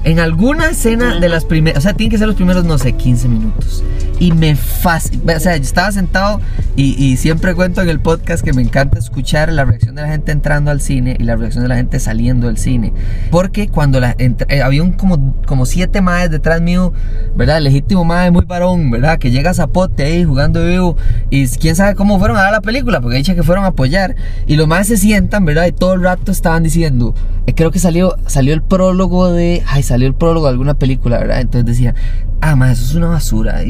En 0.03 0.19
alguna 0.19 0.69
escena 0.69 1.19
de 1.19 1.29
las 1.29 1.45
primeras, 1.45 1.79
o 1.79 1.81
sea, 1.81 1.93
tienen 1.93 2.11
que 2.11 2.17
ser 2.17 2.27
los 2.27 2.35
primeros, 2.35 2.65
no 2.65 2.77
sé, 2.77 2.93
15 2.93 3.27
minutos. 3.27 3.83
Y 4.21 4.33
me 4.33 4.55
fascina. 4.55 5.35
O 5.35 5.39
sea, 5.39 5.57
yo 5.57 5.63
estaba 5.63 5.91
sentado 5.91 6.41
y, 6.75 6.93
y, 7.03 7.17
siempre 7.17 7.55
cuento 7.55 7.81
en 7.81 7.89
el 7.89 7.99
podcast 7.99 8.43
que 8.43 8.53
me 8.53 8.61
encanta 8.61 8.99
escuchar 8.99 9.51
la 9.51 9.65
reacción 9.65 9.95
de 9.95 10.03
la 10.03 10.09
gente 10.09 10.31
entrando 10.31 10.69
al 10.69 10.79
cine 10.79 11.17
y 11.19 11.23
la 11.23 11.35
reacción 11.35 11.63
de 11.63 11.69
la 11.69 11.75
gente 11.75 11.99
saliendo 11.99 12.45
del 12.45 12.59
cine. 12.59 12.93
Porque 13.31 13.67
cuando 13.67 13.99
la, 13.99 14.15
eh, 14.19 14.61
había 14.61 14.83
un 14.83 14.91
como, 14.93 15.35
como 15.47 15.65
siete 15.65 16.01
maes 16.01 16.29
detrás 16.29 16.61
mío, 16.61 16.93
¿verdad? 17.35 17.57
El 17.57 17.63
legítimo 17.63 18.05
mae 18.05 18.29
muy 18.29 18.45
varón, 18.45 18.91
¿verdad? 18.91 19.17
Que 19.17 19.31
llega 19.31 19.49
a 19.49 19.53
Zapote 19.55 20.03
ahí 20.03 20.23
jugando 20.23 20.63
vivo 20.63 20.97
y 21.31 21.47
quién 21.47 21.75
sabe 21.75 21.95
cómo 21.95 22.19
fueron 22.19 22.37
a 22.37 22.43
ver 22.43 22.51
la 22.51 22.61
película, 22.61 23.01
porque 23.01 23.17
dice 23.17 23.33
que 23.33 23.41
fueron 23.41 23.65
a 23.65 23.69
apoyar. 23.69 24.15
Y 24.45 24.55
los 24.55 24.67
maes 24.67 24.85
se 24.85 24.97
sientan, 24.97 25.45
¿verdad? 25.45 25.65
Y 25.65 25.71
todo 25.71 25.93
el 25.93 26.03
rato 26.03 26.31
estaban 26.31 26.61
diciendo, 26.61 27.15
eh, 27.47 27.55
creo 27.55 27.71
que 27.71 27.79
salió, 27.79 28.15
salió 28.27 28.53
el 28.53 28.61
prólogo 28.61 29.31
de, 29.31 29.63
ay, 29.65 29.81
salió 29.81 30.07
el 30.07 30.13
prólogo 30.13 30.45
de 30.45 30.51
alguna 30.51 30.75
película, 30.75 31.17
¿verdad? 31.17 31.41
Entonces 31.41 31.65
decía, 31.65 31.95
ah, 32.41 32.55
ma, 32.55 32.71
eso 32.71 32.83
es 32.83 32.95
una 32.95 33.07
basura, 33.07 33.63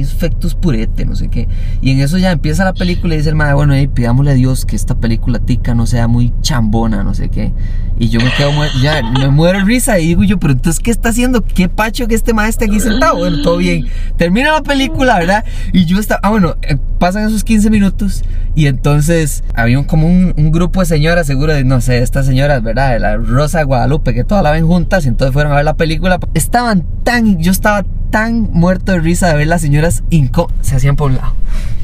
purete, 0.50 1.06
no 1.06 1.16
sé 1.16 1.30
qué. 1.30 1.48
Y 1.82 1.92
en 1.92 2.00
eso 2.00 2.18
ya 2.18 2.32
empieza 2.32 2.64
la 2.64 2.74
película 2.74 3.14
y 3.14 3.18
dice 3.18 3.30
el 3.30 3.36
madre, 3.36 3.54
bueno, 3.54 3.74
hey, 3.74 3.88
pidámosle 3.88 4.32
a 4.32 4.34
Dios 4.34 4.66
que 4.66 4.76
esta 4.76 4.96
película 4.96 5.40
tica 5.40 5.74
no 5.74 5.86
sea 5.86 6.08
muy 6.08 6.34
chambona, 6.42 7.04
no 7.04 7.14
sé 7.14 7.30
qué. 7.30 7.52
Y 8.00 8.10
yo 8.10 8.20
me 8.20 8.32
quedo, 8.34 8.52
ya, 8.82 9.02
me 9.04 9.30
muero 9.30 9.60
de 9.60 9.66
risa 9.66 10.00
y 10.00 10.08
digo 10.08 10.24
yo, 10.24 10.40
pero 10.40 10.54
entonces, 10.54 10.82
¿qué 10.82 10.92
está 10.92 11.10
haciendo? 11.10 11.44
¿Qué 11.44 11.70
pacho 11.70 12.08
que 12.08 12.16
este 12.16 12.34
maestro 12.34 12.68
aquí 12.68 12.80
sentado? 12.80 13.18
Bueno, 13.18 13.42
todo 13.42 13.58
bien. 13.58 13.86
Termina 14.18 14.52
la 14.52 14.64
película, 14.64 15.20
¿verdad? 15.20 15.46
Y 15.72 15.86
yo 15.86 16.00
estaba, 16.00 16.20
ah, 16.24 16.30
bueno, 16.30 16.56
eh, 16.64 16.78
pasan 17.02 17.28
esos 17.28 17.44
15 17.44 17.72
minutos 17.72 18.24
y 18.54 18.68
entonces 18.68 19.44
había 19.56 19.84
como 19.88 20.06
un, 20.06 20.52
grupo 20.52 20.82
de 20.82 20.86
señoras, 20.86 21.26
seguro 21.26 21.52
de, 21.52 21.64
no 21.64 21.82
sé, 21.82 21.98
estas 21.98 22.28
señoras, 22.28 22.62
¿verdad? 22.62 22.92
De 22.92 23.00
la 23.00 23.18
Rosa 23.18 23.64
Guadalupe, 23.64 24.14
que 24.14 24.24
todas 24.24 24.44
la 24.44 24.52
ven 24.52 24.68
juntas 24.68 25.06
y 25.06 25.08
entonces 25.08 25.34
fueron 25.34 25.52
a 25.52 25.56
ver 25.56 25.66
la 25.66 25.76
película. 25.76 26.20
Estaban 26.36 26.86
tan, 27.04 27.40
yo 27.40 27.52
estaba 27.52 27.84
tan 28.12 28.42
muerto 28.52 28.92
de 28.92 29.00
risa 29.00 29.30
de 29.30 29.36
ver 29.36 29.48
las 29.48 29.62
señoras 29.62 30.04
inco 30.12 30.52
se 30.62 30.76
hacían 30.76 30.96
por 30.96 31.10
un 31.10 31.18
lado 31.18 31.34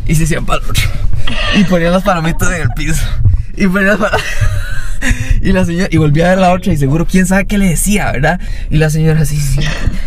y 0.05 0.13
se 0.13 0.25
hacían 0.25 0.45
para 0.45 0.61
el 0.63 0.69
otro 0.69 0.83
y 1.55 1.63
ponían 1.63 1.93
los 1.93 2.03
palomitos 2.03 2.51
en 2.53 2.61
el 2.61 2.69
piso 2.75 3.03
y 3.55 3.65
ponían 3.65 3.97
los 3.99 4.11
y 5.41 5.51
la 5.51 5.65
señora, 5.65 5.89
y 5.91 5.97
volví 5.97 6.21
a 6.21 6.29
ver 6.29 6.37
la 6.39 6.53
otra 6.53 6.73
y 6.73 6.77
seguro 6.77 7.05
quién 7.05 7.25
sabe 7.25 7.45
qué 7.45 7.57
le 7.57 7.69
decía, 7.69 8.11
¿verdad? 8.11 8.39
Y 8.69 8.77
la 8.77 8.89
señora 8.89 9.21
así, 9.21 9.37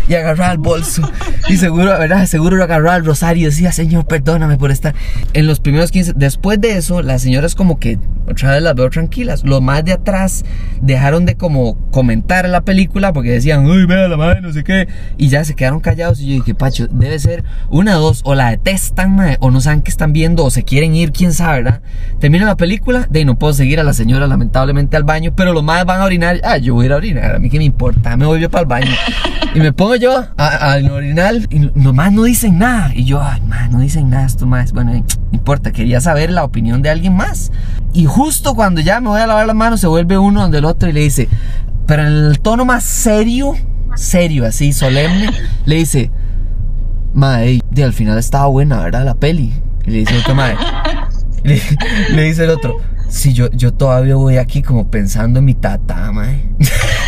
y 0.08 0.14
agarraba 0.14 0.52
el 0.52 0.58
bolso. 0.58 1.10
Y 1.48 1.56
seguro, 1.56 1.98
¿verdad? 1.98 2.26
Seguro 2.26 2.56
lo 2.56 2.64
agarraba 2.64 2.96
el 2.96 3.04
rosario 3.04 3.42
y 3.42 3.50
decía, 3.50 3.72
Señor, 3.72 4.06
perdóname 4.06 4.56
por 4.56 4.70
estar. 4.70 4.94
En 5.32 5.46
los 5.46 5.60
primeros 5.60 5.90
15, 5.90 6.14
después 6.16 6.60
de 6.60 6.76
eso, 6.76 7.02
las 7.02 7.22
señoras 7.22 7.54
como 7.54 7.78
que 7.78 7.98
otra 8.32 8.52
vez 8.52 8.62
las 8.62 8.74
veo 8.74 8.90
tranquilas. 8.90 9.44
Los 9.44 9.60
más 9.62 9.84
de 9.84 9.92
atrás 9.92 10.44
dejaron 10.80 11.26
de 11.26 11.36
como 11.36 11.76
comentar 11.90 12.48
la 12.48 12.62
película 12.62 13.12
porque 13.12 13.30
decían, 13.30 13.66
uy, 13.66 13.86
vea 13.86 14.08
la 14.08 14.16
madre, 14.16 14.40
no 14.40 14.52
sé 14.52 14.64
qué. 14.64 14.88
Y 15.18 15.28
ya 15.28 15.44
se 15.44 15.54
quedaron 15.54 15.80
callados. 15.80 16.20
Y 16.20 16.28
yo 16.28 16.34
dije, 16.34 16.54
Pacho, 16.54 16.86
debe 16.88 17.18
ser 17.18 17.44
una 17.70 17.94
dos, 17.94 18.22
o 18.24 18.34
la 18.34 18.50
detestan, 18.50 19.36
o 19.40 19.50
no 19.50 19.60
saben 19.60 19.82
qué 19.82 19.90
están 19.90 20.12
viendo, 20.12 20.44
o 20.44 20.50
se 20.50 20.62
quieren 20.62 20.94
ir, 20.94 21.12
quién 21.12 21.32
sabe, 21.32 21.62
¿verdad? 21.62 21.82
Termina 22.18 22.46
la 22.46 22.56
película, 22.56 23.06
de 23.10 23.20
ahí 23.20 23.24
no 23.24 23.38
puedo 23.38 23.52
seguir 23.52 23.80
a 23.80 23.84
la 23.84 23.92
señora, 23.92 24.26
lamentablemente, 24.26 24.96
al 24.96 25.04
baño, 25.04 25.32
pero 25.34 25.52
los 25.52 25.62
más 25.62 25.84
van 25.84 26.00
a 26.00 26.04
orinar. 26.04 26.40
Ah, 26.44 26.58
yo 26.58 26.74
voy 26.74 26.84
a 26.84 26.86
ir 26.86 26.92
a 26.92 26.96
orinar, 26.96 27.34
a 27.34 27.38
mí 27.38 27.50
qué 27.50 27.58
me 27.58 27.64
importa, 27.64 28.16
me 28.16 28.26
voy 28.26 28.40
yo 28.40 28.50
para 28.50 28.62
el 28.62 28.68
baño. 28.68 28.92
Y 29.54 29.58
me 29.58 29.72
pongo 29.72 29.96
yo 29.96 30.26
al 30.36 30.90
orinal 30.90 31.46
y 31.50 31.58
los 31.58 31.94
más 31.94 32.12
no 32.12 32.22
dicen 32.22 32.58
nada. 32.58 32.92
Y 32.94 33.04
yo, 33.04 33.20
ay, 33.20 33.40
man, 33.42 33.72
no 33.72 33.80
dicen 33.80 34.10
nada, 34.10 34.26
esto 34.26 34.46
más. 34.46 34.72
Bueno, 34.72 34.92
no 34.92 35.04
importa, 35.32 35.72
quería 35.72 36.00
saber 36.00 36.30
la 36.30 36.44
opinión 36.44 36.82
de 36.82 36.90
alguien 36.90 37.16
más. 37.16 37.50
Y 37.92 38.04
justo 38.20 38.54
cuando 38.54 38.82
ya 38.82 39.00
me 39.00 39.08
voy 39.08 39.18
a 39.18 39.26
lavar 39.26 39.46
las 39.46 39.56
manos, 39.56 39.80
se 39.80 39.86
vuelve 39.86 40.18
uno 40.18 40.42
donde 40.42 40.58
el 40.58 40.66
otro 40.66 40.90
y 40.90 40.92
le 40.92 41.00
dice, 41.00 41.26
pero 41.86 42.02
en 42.02 42.08
el 42.08 42.38
tono 42.40 42.66
más 42.66 42.84
serio, 42.84 43.54
serio, 43.96 44.44
así, 44.44 44.74
solemne, 44.74 45.30
le 45.64 45.76
dice, 45.76 46.10
mae, 47.14 47.62
de 47.70 47.82
al 47.82 47.94
final 47.94 48.18
estaba 48.18 48.44
buena, 48.48 48.82
¿verdad? 48.82 49.06
La 49.06 49.14
peli. 49.14 49.54
Y 49.86 49.90
le 49.90 49.98
dice 50.00 50.18
otro 50.18 50.34
mae. 50.34 50.54
Le, 51.42 51.62
le, 52.10 52.24
dice 52.24 52.44
el 52.44 52.50
otro, 52.50 52.76
si 53.08 53.32
yo, 53.32 53.50
yo 53.52 53.72
todavía 53.72 54.14
voy 54.14 54.36
aquí 54.36 54.60
como 54.60 54.90
pensando 54.90 55.38
en 55.38 55.46
mi 55.46 55.54
tata, 55.54 56.12
mae. 56.12 56.44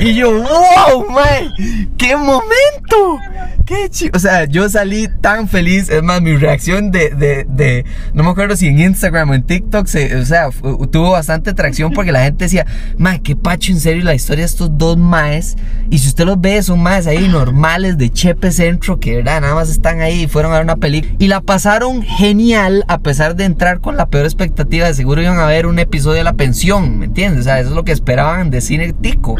Y 0.00 0.14
yo, 0.14 0.32
wow, 0.32 1.10
man, 1.10 1.52
qué 1.98 2.16
momento. 2.16 3.18
Qué 3.66 3.88
chido. 3.90 4.12
O 4.14 4.18
sea, 4.18 4.46
yo 4.46 4.68
salí 4.68 5.08
tan 5.20 5.46
feliz. 5.46 5.90
Es 5.90 6.02
más, 6.02 6.22
mi 6.22 6.36
reacción 6.36 6.90
de, 6.90 7.10
de, 7.10 7.46
de 7.48 7.84
no 8.14 8.24
me 8.24 8.30
acuerdo 8.30 8.56
si 8.56 8.66
en 8.66 8.80
Instagram 8.80 9.30
o 9.30 9.34
en 9.34 9.42
TikTok, 9.42 9.86
se, 9.86 10.16
o 10.16 10.24
sea, 10.24 10.48
tuvo 10.90 11.12
bastante 11.12 11.50
atracción 11.50 11.92
porque 11.92 12.12
la 12.12 12.24
gente 12.24 12.46
decía, 12.46 12.66
man, 12.98 13.20
qué 13.20 13.36
pacho, 13.36 13.70
en 13.70 13.78
serio, 13.78 14.02
la 14.02 14.14
historia 14.14 14.42
de 14.42 14.46
estos 14.46 14.76
dos 14.76 14.96
maes. 14.96 15.56
Y 15.90 15.98
si 15.98 16.08
usted 16.08 16.24
los 16.24 16.40
ve, 16.40 16.62
son 16.62 16.82
maes 16.82 17.06
ahí 17.06 17.28
normales 17.28 17.98
de 17.98 18.10
Chepe 18.10 18.50
Centro 18.50 18.98
que, 18.98 19.16
verdad, 19.16 19.40
nada 19.40 19.54
más 19.54 19.70
están 19.70 20.00
ahí 20.00 20.22
y 20.22 20.26
fueron 20.26 20.52
a 20.52 20.56
ver 20.56 20.64
una 20.64 20.76
película. 20.76 21.14
Y 21.18 21.28
la 21.28 21.40
pasaron 21.40 22.02
genial 22.02 22.84
a 22.88 22.98
pesar 22.98 23.36
de 23.36 23.44
entrar 23.44 23.80
con 23.80 23.96
la 23.96 24.06
peor 24.06 24.24
expectativa. 24.24 24.86
De 24.86 24.94
seguro 24.94 25.22
iban 25.22 25.38
a 25.38 25.46
ver 25.46 25.66
un 25.66 25.78
episodio 25.78 26.18
de 26.18 26.24
La 26.24 26.32
Pensión, 26.32 26.98
¿me 26.98 27.04
entiendes? 27.04 27.42
O 27.42 27.44
sea, 27.44 27.60
eso 27.60 27.70
es 27.70 27.74
lo 27.74 27.84
que 27.84 27.92
esperaban 27.92 28.50
de 28.50 28.60
cine 28.60 28.92
tico. 28.92 29.36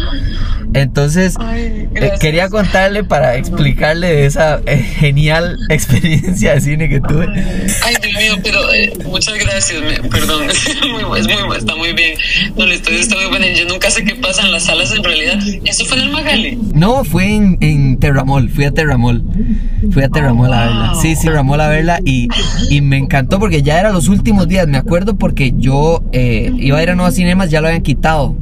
Entonces, 0.72 1.36
eh, 1.52 1.88
quería 2.20 2.48
contarle 2.48 3.02
para 3.02 3.36
explicarle 3.36 4.06
de 4.08 4.26
esa 4.26 4.60
eh, 4.66 4.78
genial 4.78 5.58
experiencia 5.68 6.54
de 6.54 6.60
cine 6.60 6.88
que 6.88 7.00
tuve. 7.00 7.26
Ay, 7.84 7.96
Dios 8.02 8.14
mío, 8.16 8.38
pero 8.42 8.72
eh, 8.72 8.92
muchas 9.06 9.34
gracias, 9.38 9.82
perdón, 10.10 10.48
es 10.50 11.26
muy, 11.26 11.56
está 11.56 11.74
muy 11.74 11.92
bien. 11.92 12.18
No, 12.56 12.66
le 12.66 12.76
estoy 12.76 12.96
está 12.96 13.16
muy 13.16 13.26
buena. 13.26 13.48
Yo 13.48 13.66
nunca 13.66 13.90
sé 13.90 14.04
qué 14.04 14.14
pasa 14.14 14.42
en 14.42 14.52
las 14.52 14.64
salas 14.64 14.94
en 14.94 15.02
realidad. 15.02 15.38
¿Eso 15.64 15.84
fue 15.84 15.98
en 15.98 16.04
el 16.04 16.10
Magali? 16.10 16.58
No, 16.72 17.04
fue 17.04 17.34
en, 17.34 17.58
en 17.60 17.98
Terramol, 17.98 18.48
fui 18.48 18.64
a 18.64 18.70
Terramol. 18.70 19.22
Fui 19.90 20.02
a 20.02 20.08
Terramol 20.08 20.52
a 20.52 20.66
verla. 20.66 20.92
Sí, 21.02 21.16
sí, 21.16 21.26
Terramol 21.26 21.60
a 21.60 21.68
verla 21.68 22.00
y, 22.04 22.28
y 22.68 22.80
me 22.80 22.96
encantó 22.96 23.38
porque 23.40 23.62
ya 23.62 23.80
eran 23.80 23.92
los 23.92 24.08
últimos 24.08 24.46
días, 24.46 24.68
me 24.68 24.78
acuerdo 24.78 25.16
porque 25.16 25.52
yo 25.56 26.02
iba 26.12 26.78
a 26.78 26.82
ir 26.82 26.90
a 26.90 26.94
Nuevos 26.94 27.14
Cinemas, 27.14 27.50
ya 27.50 27.60
lo 27.60 27.66
habían 27.66 27.82
quitado. 27.82 28.36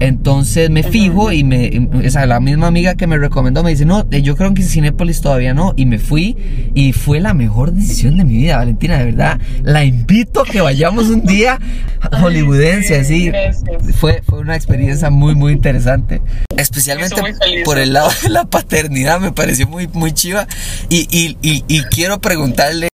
Entonces 0.00 0.70
me 0.70 0.82
fijo 0.82 1.32
y 1.32 1.42
me, 1.42 1.88
esa, 2.02 2.26
la 2.26 2.40
misma 2.40 2.66
amiga 2.66 2.94
que 2.94 3.06
me 3.06 3.18
recomendó 3.18 3.62
me 3.62 3.70
dice, 3.70 3.84
no, 3.84 4.06
eh, 4.10 4.22
yo 4.22 4.36
creo 4.36 4.52
que 4.54 4.62
en 4.62 4.68
Cinépolis 4.68 5.20
todavía 5.20 5.54
no. 5.54 5.72
Y 5.76 5.86
me 5.86 5.98
fui 5.98 6.36
y 6.74 6.92
fue 6.92 7.20
la 7.20 7.34
mejor 7.34 7.72
decisión 7.72 8.16
de 8.18 8.24
mi 8.24 8.36
vida, 8.36 8.56
Valentina, 8.56 8.98
de 8.98 9.06
verdad. 9.06 9.40
La 9.62 9.84
invito 9.84 10.42
a 10.42 10.44
que 10.44 10.60
vayamos 10.60 11.08
un 11.08 11.24
día 11.24 11.58
hollywoodense, 12.20 12.96
así. 12.96 13.32
Fue, 13.98 14.22
fue 14.26 14.40
una 14.40 14.56
experiencia 14.56 15.10
muy, 15.10 15.34
muy 15.34 15.52
interesante. 15.52 16.20
Especialmente 16.56 17.16
por 17.64 17.78
el 17.78 17.92
lado 17.92 18.10
de 18.22 18.28
la 18.28 18.44
paternidad, 18.44 19.20
me 19.20 19.32
pareció 19.32 19.66
muy, 19.66 19.88
muy 19.88 20.12
chiva. 20.12 20.46
Y, 20.88 21.06
y, 21.10 21.36
y, 21.42 21.64
y 21.68 21.82
quiero 21.84 22.20
preguntarle 22.20 22.88